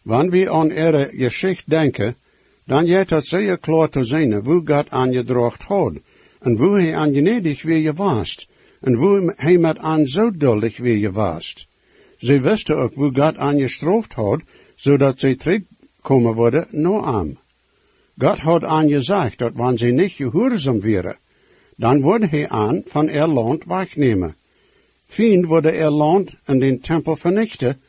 Wanneer 0.02 0.30
we 0.30 0.50
aan 0.50 0.70
ihre 0.70 1.08
geschichte 1.10 1.64
denken, 1.70 2.16
dan 2.64 2.86
je 2.86 3.04
het 3.08 3.26
zeer 3.26 3.58
klaar 3.58 3.88
te 3.88 4.04
zien 4.04 4.32
hoe 4.32 4.62
God 4.64 4.90
aangedracht 4.90 5.62
had, 5.62 5.92
en 6.40 6.56
hoe 6.56 6.80
hij 6.80 6.96
aangenedig 6.96 7.62
weer 7.62 7.78
je 7.78 7.92
was, 7.92 8.48
en 8.80 8.94
hoe 8.94 9.32
hij 9.36 9.58
met 9.58 9.78
aan 9.78 10.06
zo 10.06 10.30
duldig 10.30 10.76
weer 10.76 10.96
je 10.96 11.10
was. 11.10 11.68
Ze 12.16 12.40
wisten 12.40 12.76
ook 12.76 12.94
hoe 12.94 13.14
God 13.14 13.36
aangestraft 13.36 14.12
had, 14.12 14.40
zodat 14.74 15.20
ze 15.20 15.36
terugkomen 15.36 16.34
worden 16.34 16.66
naar 16.70 17.14
hem. 17.14 17.38
God 18.18 18.38
had 18.38 18.64
aangezegd 18.64 19.38
dat 19.38 19.52
wanneer 19.54 19.78
ze 19.78 19.86
niet 19.86 20.12
gehoorzaam 20.12 20.80
waren, 20.80 21.18
dan 21.78 22.00
wordt 22.00 22.30
hij 22.30 22.48
aan 22.48 22.80
van 22.84 23.08
er 23.08 23.28
land 23.28 23.64
wegnemen. 23.64 24.34
Fien 25.04 25.46
wurde 25.46 25.70
er 25.70 25.90
land 25.90 26.34
en 26.44 26.58
den 26.58 26.80
tempel 26.80 27.16
vernichten, 27.16 27.80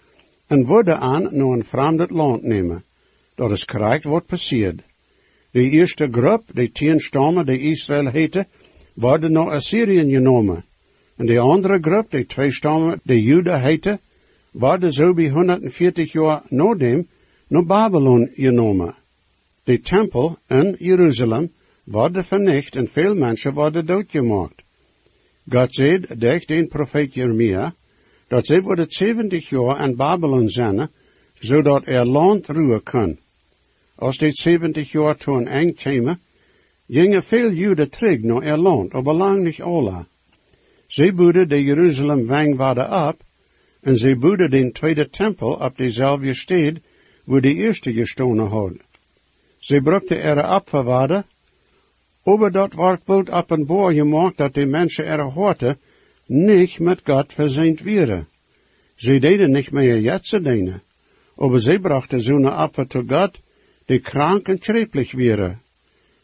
en 0.48 0.66
wurde 0.66 0.96
aan 0.96 1.22
naar 1.32 1.48
een 1.48 1.64
vreemd 1.64 2.10
land 2.10 2.44
nemen. 2.44 2.84
Dat 3.36 3.52
is 3.52 3.66
correct 3.66 4.04
wat 4.04 4.26
passiert. 4.26 4.80
De 5.52 5.70
eerste 5.70 6.08
groep, 6.12 6.44
de 6.54 6.72
tien 6.72 7.00
stammen 7.00 7.46
die 7.46 7.60
Israël 7.60 8.08
heette, 8.08 8.48
worden 8.94 9.32
naar 9.32 9.52
Assyrië 9.52 10.12
genomen. 10.12 10.64
En 11.16 11.26
de 11.26 11.40
andere 11.40 11.78
groep, 11.82 12.12
de 12.12 12.26
twee 12.26 12.52
stammen, 12.52 13.00
die 13.04 13.24
Juda 13.24 13.60
heette, 13.60 14.00
worden 14.52 14.92
zo 14.92 15.14
bij 15.14 15.30
140 15.30 16.12
jaar 16.12 16.42
na 16.48 16.76
dem 16.76 17.08
naar 17.48 17.66
Babylon 17.66 18.30
genomen. 18.34 18.96
De 19.64 19.80
tempel 19.80 20.38
in 20.48 20.76
Jeruzalem 20.80 21.52
worden 21.90 22.24
vernicht 22.24 22.76
en 22.76 22.88
veel 22.88 23.16
mensen 23.16 23.54
worden 23.54 23.86
doodgemaakt. 23.86 24.62
God 25.50 25.74
zei 25.74 26.06
durch 26.18 26.46
den 26.46 26.68
profeet 26.68 27.14
Jeremia, 27.14 27.74
dat 28.28 28.46
zij 28.46 28.62
worden 28.62 28.86
70 28.90 29.50
jaar 29.50 29.84
in 29.84 29.96
Babylon 29.96 30.50
zijn, 30.50 30.90
zodat 31.40 31.88
er 31.88 32.06
land 32.06 32.48
ruwen 32.48 32.84
kan. 32.84 33.18
Als 33.96 34.18
dit 34.18 34.38
70 34.38 34.92
jaar 34.92 35.16
toen 35.16 35.48
eng 35.48 35.74
kwamen, 35.74 36.20
gingen 36.88 37.24
veel 37.24 37.52
Joden 37.52 37.90
terug 37.90 38.22
naar 38.22 38.44
er 38.44 38.58
land, 38.58 38.92
maar 38.92 39.14
lang 39.14 39.44
niet 39.44 39.62
alle. 39.62 40.06
Zij 40.88 41.14
boeden 41.14 41.50
de 41.50 41.64
Jeruzalem 41.64 42.26
wangwaarde 42.26 43.08
op, 43.08 43.22
en 43.82 43.98
zij 43.98 44.18
boeden 44.18 44.50
den 44.50 44.72
tweede 44.72 45.10
tempel 45.10 45.52
op 45.52 45.78
dezelfde 45.78 46.34
stad, 46.34 46.74
waar 47.24 47.42
de 47.42 47.54
eerste 47.54 47.94
gestonen 47.94 48.48
had. 48.48 48.74
Ze 49.58 49.82
brukte 49.82 50.16
ihre 50.16 50.44
Apfelwade, 50.44 51.26
aber 52.30 52.52
dort 52.52 52.74
wordt 52.74 53.52
een 53.52 53.66
boor 53.66 53.94
gemaakt 53.94 54.38
dat 54.38 54.54
die 54.54 54.66
mensen 54.66 55.06
ihre 55.06 55.34
Horte 55.34 55.78
nicht 56.28 56.80
mit 56.80 57.06
Gott 57.06 57.34
versehnt 57.34 57.84
wäre. 57.84 58.26
Sie 58.96 59.20
deden 59.20 59.52
nicht 59.52 59.72
mehr 59.72 60.00
jetzt 60.00 60.32
dienen, 60.32 60.82
aber 61.38 61.60
sie 61.60 61.80
brachte 61.80 62.20
so 62.20 62.36
eine 62.36 62.52
Apfel 62.52 62.88
zu 62.88 63.04
Gott, 63.06 63.42
die 63.88 64.00
krank 64.00 64.50
und 64.50 64.64
schrecklich 64.64 65.18
wäre. 65.18 65.58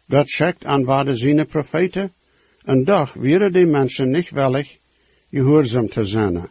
Gott 0.09 0.29
schickt 0.29 0.65
an 0.65 0.85
wade 0.85 1.15
seine 1.15 1.45
Propheten, 1.45 2.11
und 2.65 2.85
doch 2.85 3.15
wäre 3.15 3.51
die 3.51 3.65
Menschen 3.65 4.11
nicht 4.11 4.35
willig, 4.35 4.79
gehoorzaam 5.31 5.89
te 5.89 6.05
zijn. 6.05 6.49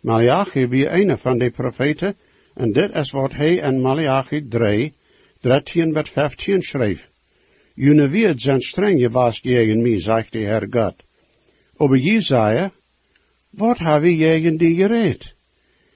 Malachi 0.00 0.70
wie 0.70 0.88
eine 0.88 1.16
van 1.16 1.38
die 1.38 1.50
Propheten, 1.50 2.14
en 2.54 2.72
dit 2.72 2.94
is 2.94 3.12
wat 3.12 3.34
hij 3.34 3.54
in 3.54 3.80
Malachi 3.80 4.48
3, 4.48 4.92
13 5.40 5.92
tot 5.92 6.08
15 6.08 6.62
schreef. 6.62 7.11
June 7.74 8.08
wird 8.08 8.40
zijn 8.40 8.60
streng 8.60 9.00
gewaast 9.00 9.42
gegen 9.42 9.82
mij, 9.82 10.00
zegt 10.00 10.32
de 10.32 10.38
Heer 10.38 10.66
God. 10.70 10.94
Aber 11.76 11.96
Jesaja, 11.96 12.72
wat 13.50 13.78
habe 13.78 14.16
gegen 14.16 14.56
die 14.56 14.74
gereed? 14.74 15.34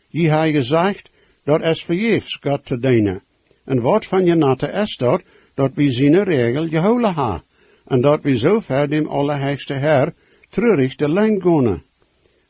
Je 0.08 0.30
ha 0.30 0.46
gezegd, 0.46 1.10
dat 1.44 1.62
es 1.62 1.84
vergeefs 1.84 2.38
God 2.40 2.64
te 2.64 2.78
dienen. 2.78 3.22
En 3.64 3.80
wat 3.80 4.06
van 4.06 4.24
je 4.24 4.34
natte 4.34 4.66
is 4.66 4.96
dat, 4.96 5.22
dat 5.54 5.74
we 5.74 5.90
zijn 5.90 6.24
regel 6.24 6.68
gehouden 6.68 7.14
ha. 7.14 7.42
En 7.86 8.00
dat 8.00 8.22
we 8.22 8.36
zo 8.36 8.60
ver 8.60 8.88
dem 8.88 9.06
Allerheigste 9.06 9.74
Herr 9.74 10.14
treurig 10.50 10.96
de 10.96 11.08
lijn 11.08 11.40
gonen. 11.42 11.82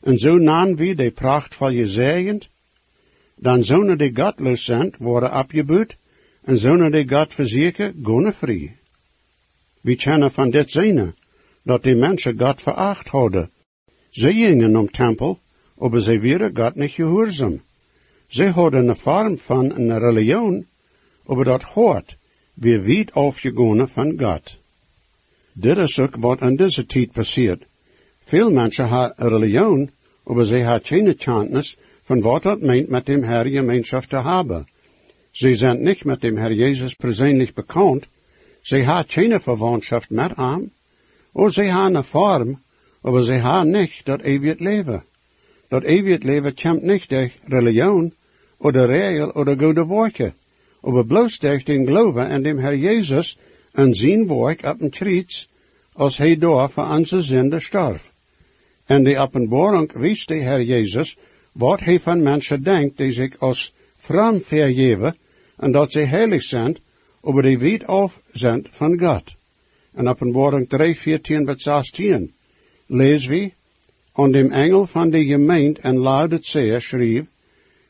En 0.01 0.19
zo 0.19 0.37
nan 0.39 0.77
we 0.77 0.95
de 0.95 1.11
prachtvoll 1.11 1.75
gezegend, 1.75 2.49
dan 3.37 3.65
zonen 3.65 3.99
die 3.99 4.17
godloos 4.17 4.65
zijn, 4.65 4.95
worden 4.99 5.31
abgebuut, 5.31 5.97
en 6.45 6.57
zonen 6.57 6.93
die 6.93 7.09
God 7.09 7.35
verzeker, 7.35 7.93
gonen 8.03 8.35
vrij. 8.35 8.76
We 9.87 9.95
kennen 9.97 10.31
van 10.31 10.51
dit 10.51 10.71
zijne, 10.71 11.15
dat 11.63 11.83
die 11.83 11.95
mensen 11.95 12.39
God 12.39 12.63
veracht 12.63 13.09
hadden. 13.09 13.51
Ze 14.11 14.33
gingen 14.33 14.77
om 14.77 14.91
tempel, 14.91 15.39
aber 15.79 16.01
ze 16.03 16.21
waren 16.21 16.57
God 16.57 16.75
niet 16.75 16.91
gehoorzaam. 16.91 17.61
Ze 18.27 18.45
hadden 18.45 18.89
een 18.89 18.97
vorm 18.97 19.39
van 19.39 19.71
een 19.71 19.99
religion, 19.99 20.67
aber 21.27 21.45
dat 21.45 21.63
hoort, 21.63 22.17
weer 22.55 22.83
wiet 22.83 23.13
afgegaan 23.13 23.89
van 23.89 24.19
God. 24.19 24.57
Dit 25.53 25.77
is 25.77 25.99
ook 25.99 26.17
wat 26.17 26.41
in 26.41 26.57
deze 26.57 26.87
tijd 26.87 27.13
passiert. 27.13 27.63
Veel 28.21 28.51
mensen 28.51 28.89
hebben 28.89 29.29
religion, 29.29 29.91
aber 30.25 30.47
ze 30.47 30.55
hebben 30.55 30.87
geen 30.87 31.17
kennis 31.17 31.77
van 32.03 32.21
wat 32.21 32.43
dat 32.43 32.61
meint 32.61 32.89
met 32.89 33.07
dem 33.07 33.23
Herr 33.23 33.47
Gemeinschaft 33.47 34.09
te 34.09 34.23
hebben. 34.23 34.67
Ze 35.31 35.55
zijn 35.55 35.83
niet 35.83 36.05
met 36.05 36.21
dem 36.21 36.37
Herr 36.37 36.53
Jezus 36.53 36.95
persoonlijk 36.95 37.55
bekend, 37.55 38.07
ze 38.67 38.77
hebben 38.77 39.05
geen 39.09 39.41
verwantschap 39.41 40.05
met 40.09 40.37
hem, 40.37 40.71
of 41.33 41.53
ze 41.53 41.63
hebben 41.63 41.95
een 41.95 42.05
vorm, 42.05 42.59
aber 43.01 43.25
ze 43.25 43.33
hebben 43.33 43.71
niet 43.71 44.05
dat 44.05 44.21
eeuwig 44.21 44.59
leven. 44.59 45.05
Dat 45.69 45.83
eeuwig 45.83 46.23
leven 46.23 46.55
komt 46.55 46.83
niet 46.83 47.09
door 47.09 47.31
religion, 47.45 48.13
oder 48.59 48.87
regel, 48.87 49.31
oder 49.31 49.59
goede 49.59 49.87
werken, 49.87 50.35
aber 50.83 51.05
bloos 51.05 51.39
durch 51.39 51.65
den 51.65 51.87
Glauben 51.87 52.31
an 52.31 52.43
dem 52.43 52.59
Herr 52.59 52.75
Jesus 52.75 53.39
en 53.73 53.95
zijn 53.95 54.27
werk 54.29 54.65
op 54.65 54.81
een 54.81 54.91
kruis, 54.91 55.49
als 55.93 56.17
hij 56.17 56.37
door 56.37 56.71
voor 56.71 56.89
onze 56.89 57.23
zonde 57.23 57.61
starf. 57.61 58.13
En 58.87 59.05
de 59.05 59.19
openbaring 59.19 59.93
wijst 59.93 60.29
de 60.29 60.35
Herr 60.35 60.63
Jezus 60.63 61.17
wat 61.53 61.81
hij 61.81 62.01
van 62.01 62.23
mensen 62.23 62.63
denkt 62.63 62.97
die 62.97 63.13
zich 63.13 63.39
als 63.39 63.73
vrouw 63.97 64.41
vergeven 64.41 65.17
en 65.57 65.73
dat 65.73 65.93
ze 65.93 66.01
heilig 66.01 66.43
zijn, 66.43 66.77
aber 67.27 67.43
die 67.43 67.59
weit 67.59 67.87
af 67.91 68.21
zijn 68.33 68.67
van 68.71 68.99
God. 68.99 69.35
En 69.95 70.09
openbaring 70.09 70.69
3, 70.69 70.95
14 70.95 71.47
tot 71.47 71.61
16 71.61 72.33
lees 72.87 73.27
wie, 73.27 73.55
en 74.15 74.33
dem 74.33 74.53
engel 74.53 74.87
van 74.87 75.11
de 75.11 75.25
gemeente 75.27 75.81
en 75.81 75.99
Laodicea 75.99 76.79
schreef, 76.79 77.27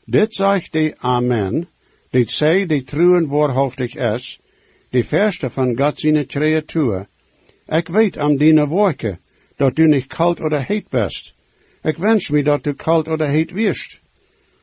dit 0.05 0.33
zegt 0.33 0.71
de 0.73 0.95
Amen, 0.97 1.67
dit 2.09 2.31
zij 2.31 2.65
die 2.65 2.83
truen 2.83 3.27
waarhaftig 3.27 3.95
is, 3.95 4.39
die 4.89 5.05
verste 5.05 5.49
van 5.49 5.77
God 5.77 5.99
zijn 5.99 6.25
creatuur. 6.25 7.07
Ik 7.67 7.87
weet 7.87 8.17
am 8.17 8.37
dine 8.37 8.67
werken, 8.69 9.19
dat 9.55 9.75
du 9.75 9.87
niet 9.87 10.07
kalt 10.07 10.39
oder 10.39 10.65
heet 10.65 10.89
bist. 10.89 11.33
Ik 11.83 11.97
wens 11.97 12.29
me 12.29 12.43
dat 12.43 12.63
du 12.63 12.73
kalt 12.73 13.07
oder 13.07 13.27
heet 13.27 13.51
wirst. 13.51 13.99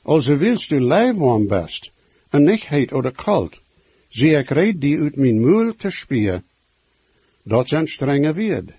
Also 0.02 0.36
willst 0.36 0.68
du 0.68 0.80
lijfwarm 0.80 1.46
best, 1.46 1.92
en 2.30 2.44
niet 2.44 2.68
heet 2.68 2.92
oder 2.92 3.12
kalt, 3.12 3.60
zie 4.14 4.36
ik 4.38 4.50
reed 4.50 4.80
die 4.80 5.00
uit 5.00 5.16
mijn 5.16 5.40
moel 5.40 5.74
te 5.74 5.90
spieren. 5.90 6.44
Dat 7.42 7.68
zijn 7.68 7.88
strenge 7.88 8.34
woord. 8.34 8.70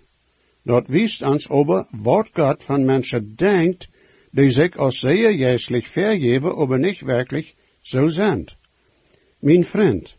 Dat 0.62 0.88
wijst 0.88 1.22
ons 1.22 1.50
over 1.50 1.86
wat 1.92 2.30
God 2.34 2.64
van 2.64 2.86
mensen 2.86 3.36
denkt, 3.36 3.90
die 4.32 4.50
zich 4.50 4.78
als 4.78 5.00
zeer 5.00 5.34
jeslich 5.34 5.88
vergeven, 5.88 6.56
aber 6.56 6.80
nicht 6.80 7.02
wirklich 7.02 7.54
so 7.82 8.08
sind. 8.08 8.56
Mijn 9.40 9.66
vriend, 9.66 10.16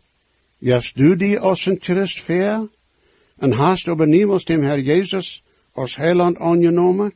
jas 0.57 0.93
du 0.93 1.15
die 1.15 1.39
als 1.39 1.65
een 1.65 1.77
Christ 1.81 2.21
ver, 2.21 2.69
en 3.37 3.51
hast 3.51 3.87
aber 3.87 4.07
niemals 4.07 4.45
dem 4.45 4.63
Herr 4.63 4.79
Jesus 4.79 5.43
als 5.71 5.97
Heiland 5.97 6.37
angenomen? 6.37 7.11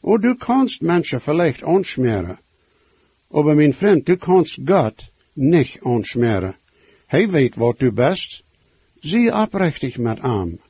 O 0.00 0.18
du 0.18 0.34
kannst 0.34 0.82
Menschen 0.82 1.20
vielleicht 1.20 1.62
anschmeren, 1.62 2.38
aber 3.30 3.54
mein 3.54 3.72
Freund, 3.72 4.08
du 4.08 4.16
kannst 4.16 4.66
Gott 4.66 5.12
nicht 5.34 5.82
anschmeren. 5.84 6.54
Hij 7.12 7.30
weet 7.30 7.54
wat 7.54 7.78
du 7.78 7.92
bist, 7.92 8.42
zie 9.00 9.34
oprechtig 9.34 9.98
met 9.98 10.22
hem. 10.22 10.60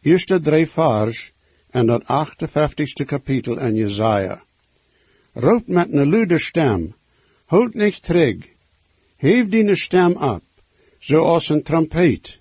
Eerste 0.00 0.40
drie 0.40 0.66
vers 0.66 1.32
en 1.70 1.86
dat 1.86 2.02
58ste 2.02 3.04
kapitel 3.04 3.58
in 3.58 3.74
Jesaja. 3.74 4.42
Roep 5.32 5.66
met 5.66 5.92
een 5.92 6.10
luide 6.10 6.38
stem, 6.38 6.94
houd 7.44 7.74
niet 7.74 8.02
terug, 8.02 8.36
heef 9.16 9.48
die 9.48 9.76
stem 9.76 10.12
op, 10.12 10.42
zoals 10.98 11.48
een 11.48 11.62
trompet. 11.62 12.38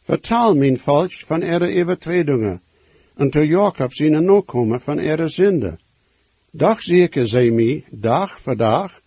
Vertel 0.00 0.54
mijn 0.54 0.78
volk 0.78 1.12
van 1.12 1.42
ihre 1.42 1.80
overtredingen, 1.80 2.62
en 3.16 3.30
to 3.30 3.42
Jacob 3.42 3.92
zijn 3.92 4.24
nakomen 4.24 4.80
van 4.80 4.98
ihre 4.98 5.28
zinde. 5.28 5.78
Dag 6.50 6.82
zeker 6.82 7.28
zij 7.28 7.50
mij, 7.50 7.84
dag 7.90 8.40
voor 8.40 8.56
dag, 8.56 9.02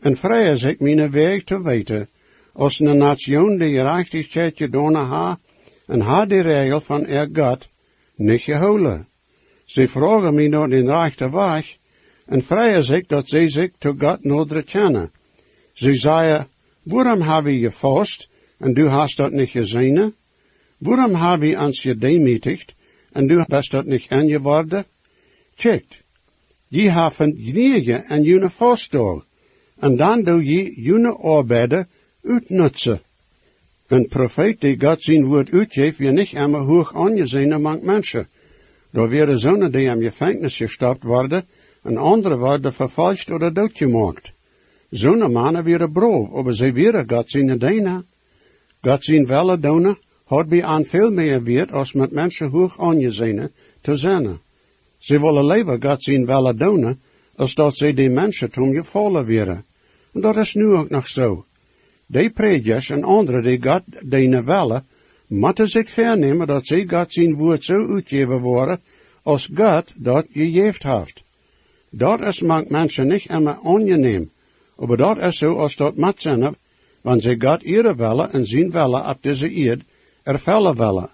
en 0.00 0.16
vrije 0.16 0.56
zich 0.56 0.78
mijn 0.78 1.10
weg 1.10 1.44
te 1.44 1.62
weten, 1.62 2.08
als 2.52 2.80
een 2.80 2.96
nation 2.96 3.58
die 3.58 3.74
gerechtigheid 3.74 4.56
gedaan 4.56 4.94
ha, 4.94 5.38
en 5.86 6.00
ha 6.00 6.26
die 6.26 6.40
regel 6.40 6.80
van 6.80 7.06
er 7.06 7.28
God 7.32 7.68
niet 8.16 8.40
gehouden. 8.40 9.06
Ze 9.64 9.88
vragen 9.88 10.34
mij 10.34 10.48
naar 10.48 10.68
den 10.68 10.86
rechte 10.86 11.30
weg, 11.30 11.76
en 12.26 12.42
vrije 12.42 12.82
zich 12.82 13.06
dat 13.06 13.28
zij 13.28 13.48
zich 13.48 13.70
to 13.78 13.94
God 13.98 14.24
nodig 14.24 14.64
kennen. 14.64 15.10
Ze 15.72 15.94
zeiden, 15.94 16.48
waarom 16.82 17.20
heb 17.20 17.46
je 17.46 17.70
vast, 17.70 18.28
en 18.58 18.74
du 18.74 18.88
hast 18.88 19.16
dat 19.16 19.32
niet 19.32 19.48
gezien? 19.48 20.14
Waarom 20.78 21.14
heb 21.14 21.42
je 21.42 21.58
ons 21.58 21.80
gedemütigt, 21.80 22.74
en 23.12 23.26
du 23.26 23.44
bist 23.48 23.70
dat 23.70 23.84
niet 23.84 24.06
aangeworden? 24.08 24.84
Check, 25.54 25.84
je 26.68 26.92
hebben 26.92 27.34
knieën 27.34 28.04
en 28.04 28.22
june 28.22 28.50
vastdag, 28.50 29.24
en 29.78 29.96
dan 29.96 30.22
doe 30.22 30.44
je 30.44 30.80
june 30.80 31.16
arbeiden 31.16 31.88
uitnutzen. 32.24 33.00
Een 33.86 34.08
profeet 34.08 34.60
die 34.60 34.80
God 34.80 35.02
zijn 35.02 35.24
woord 35.24 35.50
uitgeeft, 35.50 35.98
je 35.98 36.10
niet 36.10 36.32
immer 36.32 36.60
hoog 36.60 36.94
aangezien 36.94 37.52
among 37.52 37.82
mensen. 37.82 38.28
Daar 38.90 39.08
werden 39.08 39.38
zonen 39.38 39.72
die 39.72 39.88
in 39.88 40.02
gevangenis 40.02 40.56
gestopt 40.56 41.02
worden, 41.02 41.44
en 41.82 41.96
andere 41.96 42.36
worden 42.36 42.72
vervolgd 42.72 43.30
oder 43.30 43.54
doodgemaakt. 43.54 44.32
Zo'n 44.90 45.32
mannen 45.32 45.64
werden 45.64 45.92
braaf, 45.92 46.32
aber 46.32 46.54
ze 46.54 46.72
werden 46.72 47.08
God 47.10 47.30
zijn 47.30 47.58
dienaar. 47.58 48.02
God 48.80 49.04
zijn 49.04 49.26
welle 49.26 49.58
doen, 49.58 49.96
had 50.24 50.48
bij 50.48 50.64
aan 50.64 50.84
veel 50.84 51.10
meer 51.10 51.42
weer 51.42 51.72
als 51.72 51.92
met 51.92 52.10
mensen 52.10 52.50
hoog 52.50 52.80
aangezien 52.80 53.50
te 53.80 53.96
zijn. 53.96 54.40
Ze 54.98 55.20
willen 55.20 55.46
leven 55.46 55.82
God 55.82 56.02
zijn 56.02 56.26
welle 56.26 56.96
als 57.36 57.54
dat 57.54 57.76
ze 57.76 57.94
die 57.94 58.10
mensen 58.10 58.50
toen 58.50 58.74
gevallen 58.74 59.26
werden. 59.26 59.64
En 60.12 60.20
dat 60.20 60.36
is 60.36 60.54
nu 60.54 60.64
ook 60.64 60.90
nog 60.90 61.06
zo. 61.06 61.44
Die 62.12 62.28
predikers 62.30 62.90
en 62.90 63.04
anderen 63.04 63.42
die 63.42 63.58
God 63.62 63.82
dienen 64.04 64.44
willen, 64.44 64.84
moeten 65.26 65.68
zich 65.68 65.90
vernemen 65.90 66.46
dat 66.46 66.66
ze 66.66 66.84
God 66.88 67.12
zijn 67.12 67.34
woord 67.34 67.64
zo 67.64 67.88
uitgeven 67.94 68.40
worden, 68.40 68.80
als 69.22 69.50
God 69.54 69.92
dat 69.96 70.26
gegeven 70.32 70.98
heeft. 70.98 71.24
Dat 71.90 72.20
is 72.20 72.40
mank 72.40 72.68
mensen 72.68 73.06
niet 73.06 73.26
immer 73.26 73.54
angenehm, 73.62 74.24
aber 74.76 74.96
dat 74.96 75.18
is 75.18 75.38
zo 75.38 75.56
als 75.56 75.76
dat 75.76 75.96
moet 75.96 76.22
zijn, 76.22 76.56
want 77.00 77.22
ze 77.22 77.34
God 77.38 77.62
ihre 77.62 77.94
willen 77.94 78.32
en 78.32 78.46
zijn 78.46 78.70
willen 78.70 79.08
op 79.08 79.18
deze 79.20 79.50
eerd 79.50 79.82
ervullen 80.22 80.76
willen. 80.76 81.10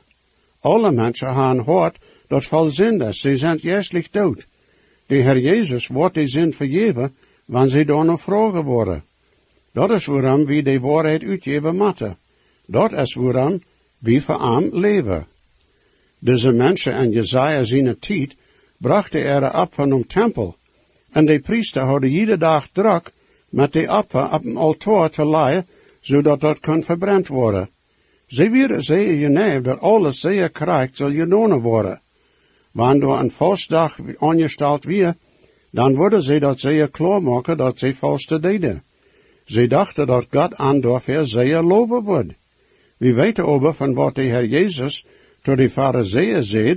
Alle 0.60 0.92
mensen 0.92 1.34
hebben 1.34 1.64
hart 1.64 1.98
dat 2.26 2.44
vol 2.44 2.68
zin 2.68 3.14
ze 3.14 3.36
zijn 3.36 3.58
juistlich 3.62 4.10
dood. 4.10 4.46
De 5.06 5.14
Heer 5.14 5.38
Jezus 5.38 5.86
wordt 5.86 6.14
die 6.14 6.28
zin 6.28 6.52
vergeven, 6.52 7.14
wanneer 7.44 7.70
ze 7.70 7.84
door 7.84 8.04
nog 8.04 8.20
vragen 8.20 8.64
worden. 8.64 9.02
Dat 9.72 9.90
is 9.90 10.06
waarom 10.06 10.44
we 10.44 10.62
de 10.62 10.80
waarheid 10.80 11.22
uitgeven 11.22 11.76
moeten. 11.76 12.18
Dat 12.66 12.92
is 12.92 13.14
waarom 13.14 13.62
wie 13.98 14.22
voor 14.22 14.54
hem 14.54 14.68
leven. 14.72 15.26
Deze 16.18 16.52
mensen 16.52 16.92
en 16.92 17.10
Jezaja 17.10 17.64
zijn 17.64 17.98
tijd 17.98 18.36
brachten 18.76 19.24
er 19.24 19.60
op 19.60 19.74
van 19.74 19.90
een 19.90 20.06
tempel. 20.06 20.56
En 21.10 21.26
de 21.26 21.40
priester 21.40 21.82
hadden 21.82 22.10
iedere 22.10 22.38
dag 22.38 22.68
druk 22.72 23.12
met 23.48 23.72
de 23.72 23.88
opfer 23.88 24.32
op 24.32 24.44
een 24.44 24.56
altaar 24.56 25.10
te 25.10 25.28
leien, 25.28 25.66
zodat 26.00 26.40
dat 26.40 26.60
kan 26.60 26.82
verbrand 26.82 27.28
worden. 27.28 27.70
Ze 28.26 28.50
willen 28.50 28.82
zeer 28.82 29.14
je 29.14 29.60
dat 29.62 29.80
alles 29.80 30.20
zeer 30.20 30.50
krijgt 30.50 30.96
zal 30.96 31.12
genomen 31.12 31.60
worden. 31.60 32.00
Wanneer 32.70 33.08
een 33.08 33.30
vastdag 33.30 33.98
aangesteld 34.18 34.84
weer, 34.84 35.14
dan 35.70 35.94
worden 35.94 36.22
ze 36.22 36.38
dat 36.38 36.60
zeer 36.60 36.88
klaarmaken 36.88 37.56
dat 37.56 37.78
ze 37.78 37.94
vaste 37.94 38.40
deden. 38.40 38.82
Ze 39.48 39.66
dachten 39.66 40.06
dat 40.06 40.26
God 40.30 40.54
aan 40.54 40.80
daarvoor 40.80 41.26
zeer 41.26 41.62
loven 41.62 42.02
wordt. 42.02 42.32
We 42.96 43.12
weten 43.14 43.46
over 43.46 43.74
van 43.74 43.94
wat 43.94 44.14
de 44.14 44.22
Heer 44.22 44.46
Jezus 44.46 45.04
tot 45.42 45.56
de 45.56 45.70
fariseeën 45.70 46.42
zei, 46.42 46.76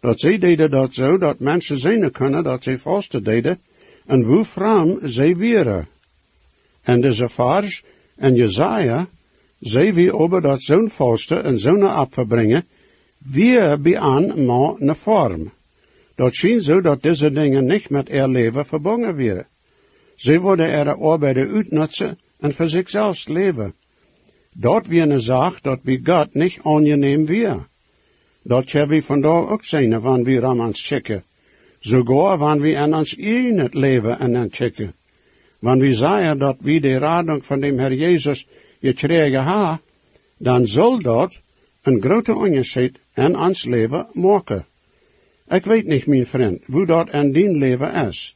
dat 0.00 0.20
zij 0.20 0.38
deden 0.38 0.70
dat 0.70 0.94
zo, 0.94 1.18
dat 1.18 1.38
mensen 1.38 1.78
zien 1.78 2.10
kunnen 2.10 2.44
dat 2.44 2.62
ze 2.62 2.78
vaste 2.78 3.20
deden, 3.20 3.60
en 4.06 4.22
hoe 4.22 4.44
vrouw 4.44 4.98
zij 5.02 5.36
wieren. 5.36 5.88
En 6.82 7.00
de 7.00 7.12
Zafars 7.12 7.82
en 8.16 8.34
Jezaja, 8.34 9.08
zij 9.60 9.94
wie 9.94 10.14
over 10.16 10.40
dat 10.40 10.62
zo'n 10.62 10.90
vaste 10.90 11.36
en 11.36 11.58
zo'n 11.58 11.82
afverbrengen, 11.82 12.66
weer 13.18 13.80
bij 13.80 13.98
aan 13.98 14.44
maar 14.44 14.74
een 14.78 14.96
vorm. 14.96 15.52
Dat 16.14 16.34
schien 16.34 16.60
zo 16.60 16.80
dat 16.80 17.02
deze 17.02 17.32
dingen 17.32 17.64
niet 17.64 17.90
met 17.90 18.10
er 18.10 18.28
leven 18.28 18.66
verbonden 18.66 19.16
werden. 19.16 19.46
Ze 20.20 20.38
worden 20.38 20.68
er 20.68 20.94
arbeiden 21.02 21.50
uitnutzen 21.54 22.18
en 22.40 22.52
voor 22.52 22.68
zichzelf 22.68 23.28
leven. 23.28 23.74
Dat 24.52 24.86
weer 24.86 25.10
een 25.10 25.20
zaak 25.20 25.62
dat 25.62 25.82
bij 25.82 26.00
God 26.04 26.34
niet 26.34 26.58
aangeneem 26.62 27.26
weer. 27.26 27.68
Dat 28.42 28.72
hebben 28.72 28.96
we 28.96 29.02
vandaag 29.02 29.48
ook 29.48 29.64
zijn, 29.64 30.00
wanneer 30.00 30.40
we 30.40 30.46
aan 30.46 30.60
ons 30.60 30.86
checken. 30.86 31.24
Sogar 31.78 32.38
wanneer 32.38 32.62
we 32.62 32.78
aan 32.78 32.94
ons 32.94 33.16
het 33.56 33.74
leven 33.74 34.18
en 34.18 34.36
aan 34.36 34.48
checken. 34.50 34.94
Wanneer 35.58 35.88
we 35.88 35.94
zeggen 35.94 36.38
dat 36.38 36.56
we 36.58 36.80
de 36.80 36.98
radung 36.98 37.46
van 37.46 37.60
de 37.60 37.66
Heer 37.66 37.94
Jezus 37.94 38.46
gekregen 38.80 39.42
ha, 39.42 39.80
dan 40.36 40.66
zal 40.66 41.02
dat 41.02 41.40
een 41.82 42.00
grote 42.00 42.34
onderscheid 42.34 42.98
in 43.14 43.38
ons 43.38 43.64
leven 43.64 44.06
maken. 44.12 44.66
Ik 45.48 45.64
weet 45.64 45.86
niet, 45.86 46.06
mijn 46.06 46.26
vriend, 46.26 46.64
hoe 46.66 46.86
dat 46.86 47.12
in 47.12 47.32
dien 47.32 47.58
leven 47.58 47.94
is. 47.94 48.34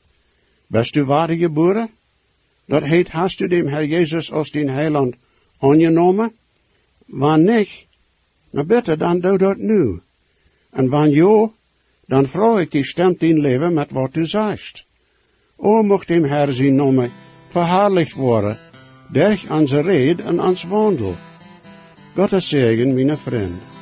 Best 0.67 0.97
u 0.97 1.05
ware 1.05 1.37
geboren? 1.37 1.91
Dat 2.67 2.83
heet, 2.83 3.09
hast 3.09 3.41
u 3.41 3.49
dem 3.49 3.69
Herr 3.69 3.85
Jezus 3.85 4.33
als 4.33 4.51
dien 4.51 4.69
heiland 4.69 5.15
aangenomen? 5.59 6.33
Wanneer 7.07 7.59
niet, 7.59 7.87
nou 8.51 8.67
beter 8.67 8.99
dan 8.99 9.21
doe 9.21 9.39
dat 9.39 9.57
nu. 9.57 10.01
En 10.71 10.89
wanneer 10.89 11.17
jo, 11.17 11.53
dan 12.07 12.27
vraag 12.27 12.61
ik 12.61 12.71
die 12.71 12.85
stemt 12.85 13.23
in 13.23 13.41
leven 13.41 13.75
met 13.75 13.91
wat 13.91 14.17
u 14.17 14.27
zegt. 14.27 14.85
O, 15.57 15.83
mocht 15.83 16.09
dem 16.09 16.25
Herr 16.25 16.53
zijn 16.53 16.75
naam 16.75 17.11
verhaarlijkt 17.47 18.13
worden, 18.13 18.59
durch 19.09 19.51
onze 19.51 19.81
red 19.81 20.21
en 20.21 20.41
ons 20.41 20.65
wandel. 20.65 21.17
Gottes 22.15 22.49
zegen, 22.49 22.95
mijn 22.95 23.19
vriend. 23.19 23.74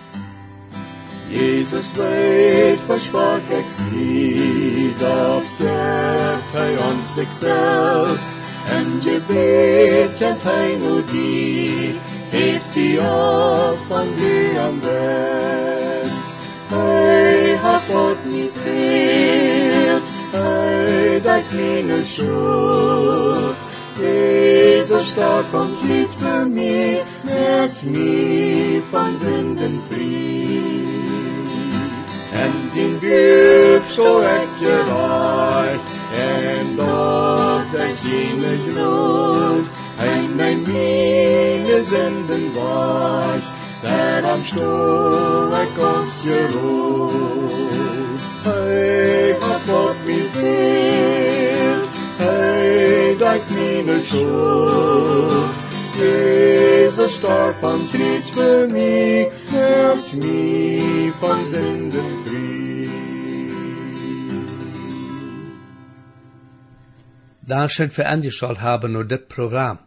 Jesus 1.33 1.93
weet, 1.93 2.79
versprach 2.87 3.49
ik 3.49 3.65
zie, 3.71 4.95
dat 4.99 5.43
geeft 5.59 6.53
hij 6.53 6.77
ons 6.91 7.15
zichzelf. 7.15 8.39
En 8.69 9.01
je 9.01 9.21
weet, 9.27 10.19
kent 10.19 10.43
hij 10.43 10.77
nu 10.77 11.05
die, 11.11 11.99
heeft 12.29 12.73
die 12.73 13.01
op 13.01 13.79
van 13.89 14.07
die 14.17 14.59
am 14.59 14.81
best. 14.81 16.23
Hij 16.67 17.57
hat 17.57 17.83
God 17.91 18.25
niet 18.25 18.53
geheeld, 18.63 20.11
hij 20.31 21.21
dat 21.23 21.43
keine 21.51 22.05
schuld. 22.05 23.57
Jezus 24.01 25.09
starb 25.09 25.47
vom 25.51 25.69
Glied 25.81 26.13
für 26.15 26.47
mich, 26.47 27.03
merkt 27.25 27.83
mich 27.85 28.83
von 28.91 29.17
Sünden 29.19 29.81
frei. 29.89 30.82
Zijn 32.73 32.99
buik 33.01 33.85
zo 33.85 34.21
heb 34.21 34.49
je 34.59 34.83
waard, 34.89 35.81
en 36.19 36.77
dat 36.77 37.81
hij 37.81 37.91
zijn 37.91 38.59
gloed, 38.69 39.67
en 39.97 40.37
mijn 40.37 40.63
mine 40.63 41.83
zenden 41.85 42.53
was, 42.55 43.43
daar 43.83 44.25
am 44.25 44.45
stoel 44.45 45.61
ik 45.61 45.97
ons 45.97 46.23
geroet. 46.23 47.51
Hij 48.43 49.37
hat 49.41 49.61
God 49.69 49.95
mij 50.05 50.25
veert, 50.33 51.87
hij 52.17 53.17
dat 53.19 53.49
mine 53.49 54.01
schuld, 54.03 55.51
Jezus 55.99 57.13
starb 57.13 57.65
am 57.65 57.89
Kreuz 57.91 58.31
für 58.31 58.67
mich, 58.73 59.29
macht 60.03 60.15
mich 60.15 61.13
von 61.21 61.47
Sünden 61.47 62.22
Für 67.91 68.07
angeschaut 68.07 68.61
haben 68.61 68.93
nur 68.93 69.05
dit 69.05 69.29
Programm. 69.29 69.79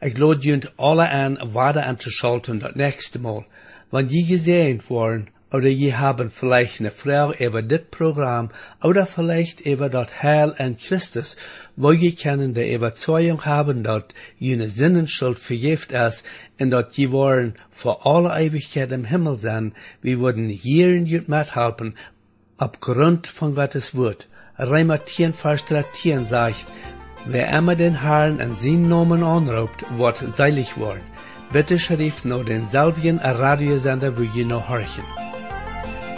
Ich 0.00 0.16
lade 0.16 0.40
junt 0.40 0.72
alle 0.78 1.10
an, 1.10 1.38
weiter 1.52 1.84
anzuschalten 1.84 2.60
das 2.60 2.74
nächste 2.74 3.18
Mal. 3.18 3.44
Wenn 3.90 4.08
die 4.08 4.24
gesehen 4.24 4.82
worden, 4.88 5.28
oder 5.52 5.68
je 5.68 5.92
haben 5.92 6.30
vielleicht 6.30 6.80
eine 6.80 6.90
Frau 6.90 7.32
über 7.34 7.60
dit 7.60 7.90
Programm, 7.90 8.50
oder 8.82 9.04
vielleicht 9.04 9.60
über 9.60 9.90
das 9.90 10.08
Heil 10.22 10.54
an 10.56 10.78
Christus, 10.78 11.36
wo 11.76 11.92
je 11.92 12.12
können 12.12 12.54
die 12.54 12.72
Überzeugung 12.72 13.44
haben, 13.44 13.84
dass 13.84 14.04
jene 14.38 14.68
Sinnenschuld 14.68 15.38
vergift 15.38 15.92
ist, 15.92 16.24
und 16.58 16.70
dass 16.70 16.96
je 16.96 17.10
wollen 17.10 17.56
vor 17.70 18.06
alle 18.06 18.30
Ewigkeit 18.40 18.92
im 18.92 19.04
Himmel 19.04 19.38
sein, 19.38 19.74
wir 20.00 20.20
würden 20.20 20.48
hier 20.48 20.94
in 20.94 21.04
jut 21.04 21.28
mithelfen, 21.28 21.98
aufgrund 22.56 23.26
von 23.26 23.54
Gottes 23.54 23.94
Wort. 23.94 24.28
Reimer 24.56 25.04
10, 25.04 25.34
Vers 25.34 25.64
13 25.66 26.24
sagt, 26.24 26.66
wer 27.26 27.48
immer 27.58 27.76
den 27.76 28.00
Herrn 28.02 28.40
an 28.40 28.52
seinen 28.52 28.88
Namen 28.88 29.22
anruft, 29.22 29.84
wird 29.96 30.18
seilig 30.18 30.78
worden. 30.78 31.04
Bitte 31.52 31.78
schrift 31.78 32.24
nur 32.24 32.44
den 32.44 32.66
selben 32.66 33.18
Radiosender, 33.18 34.16
wo 34.16 34.22
je 34.22 34.44
noch 34.44 34.68
horchen. 34.68 35.04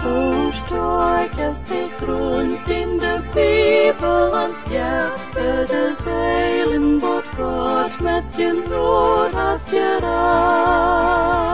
O 0.04 0.50
stark 0.60 1.32
ist 1.50 1.64
die 1.68 2.04
Grund 2.04 2.68
in 2.68 2.98
der 2.98 3.22
Bibel 3.34 4.32
ans 4.42 4.60
Hjärta 4.68 5.64
des 5.72 6.04
Heilen, 6.04 7.00
vårt 7.00 7.28
Gott 7.36 8.00
med 8.00 8.24
din 8.36 8.62
nåd 8.70 9.32
haft 9.34 9.70
gerat. 9.70 11.51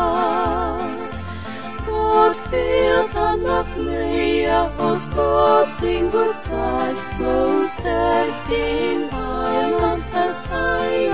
field 2.51 3.15
on 3.15 3.43
the 3.43 3.65
plea 3.75 4.47
of 4.47 4.81
all 4.81 4.99
sporting 4.99 6.11
good 6.11 6.41
time, 6.41 6.97
most 7.21 7.81
acting 7.81 9.09
high, 9.09 9.73
on 9.73 10.03
as 10.13 10.39
high 10.39 11.07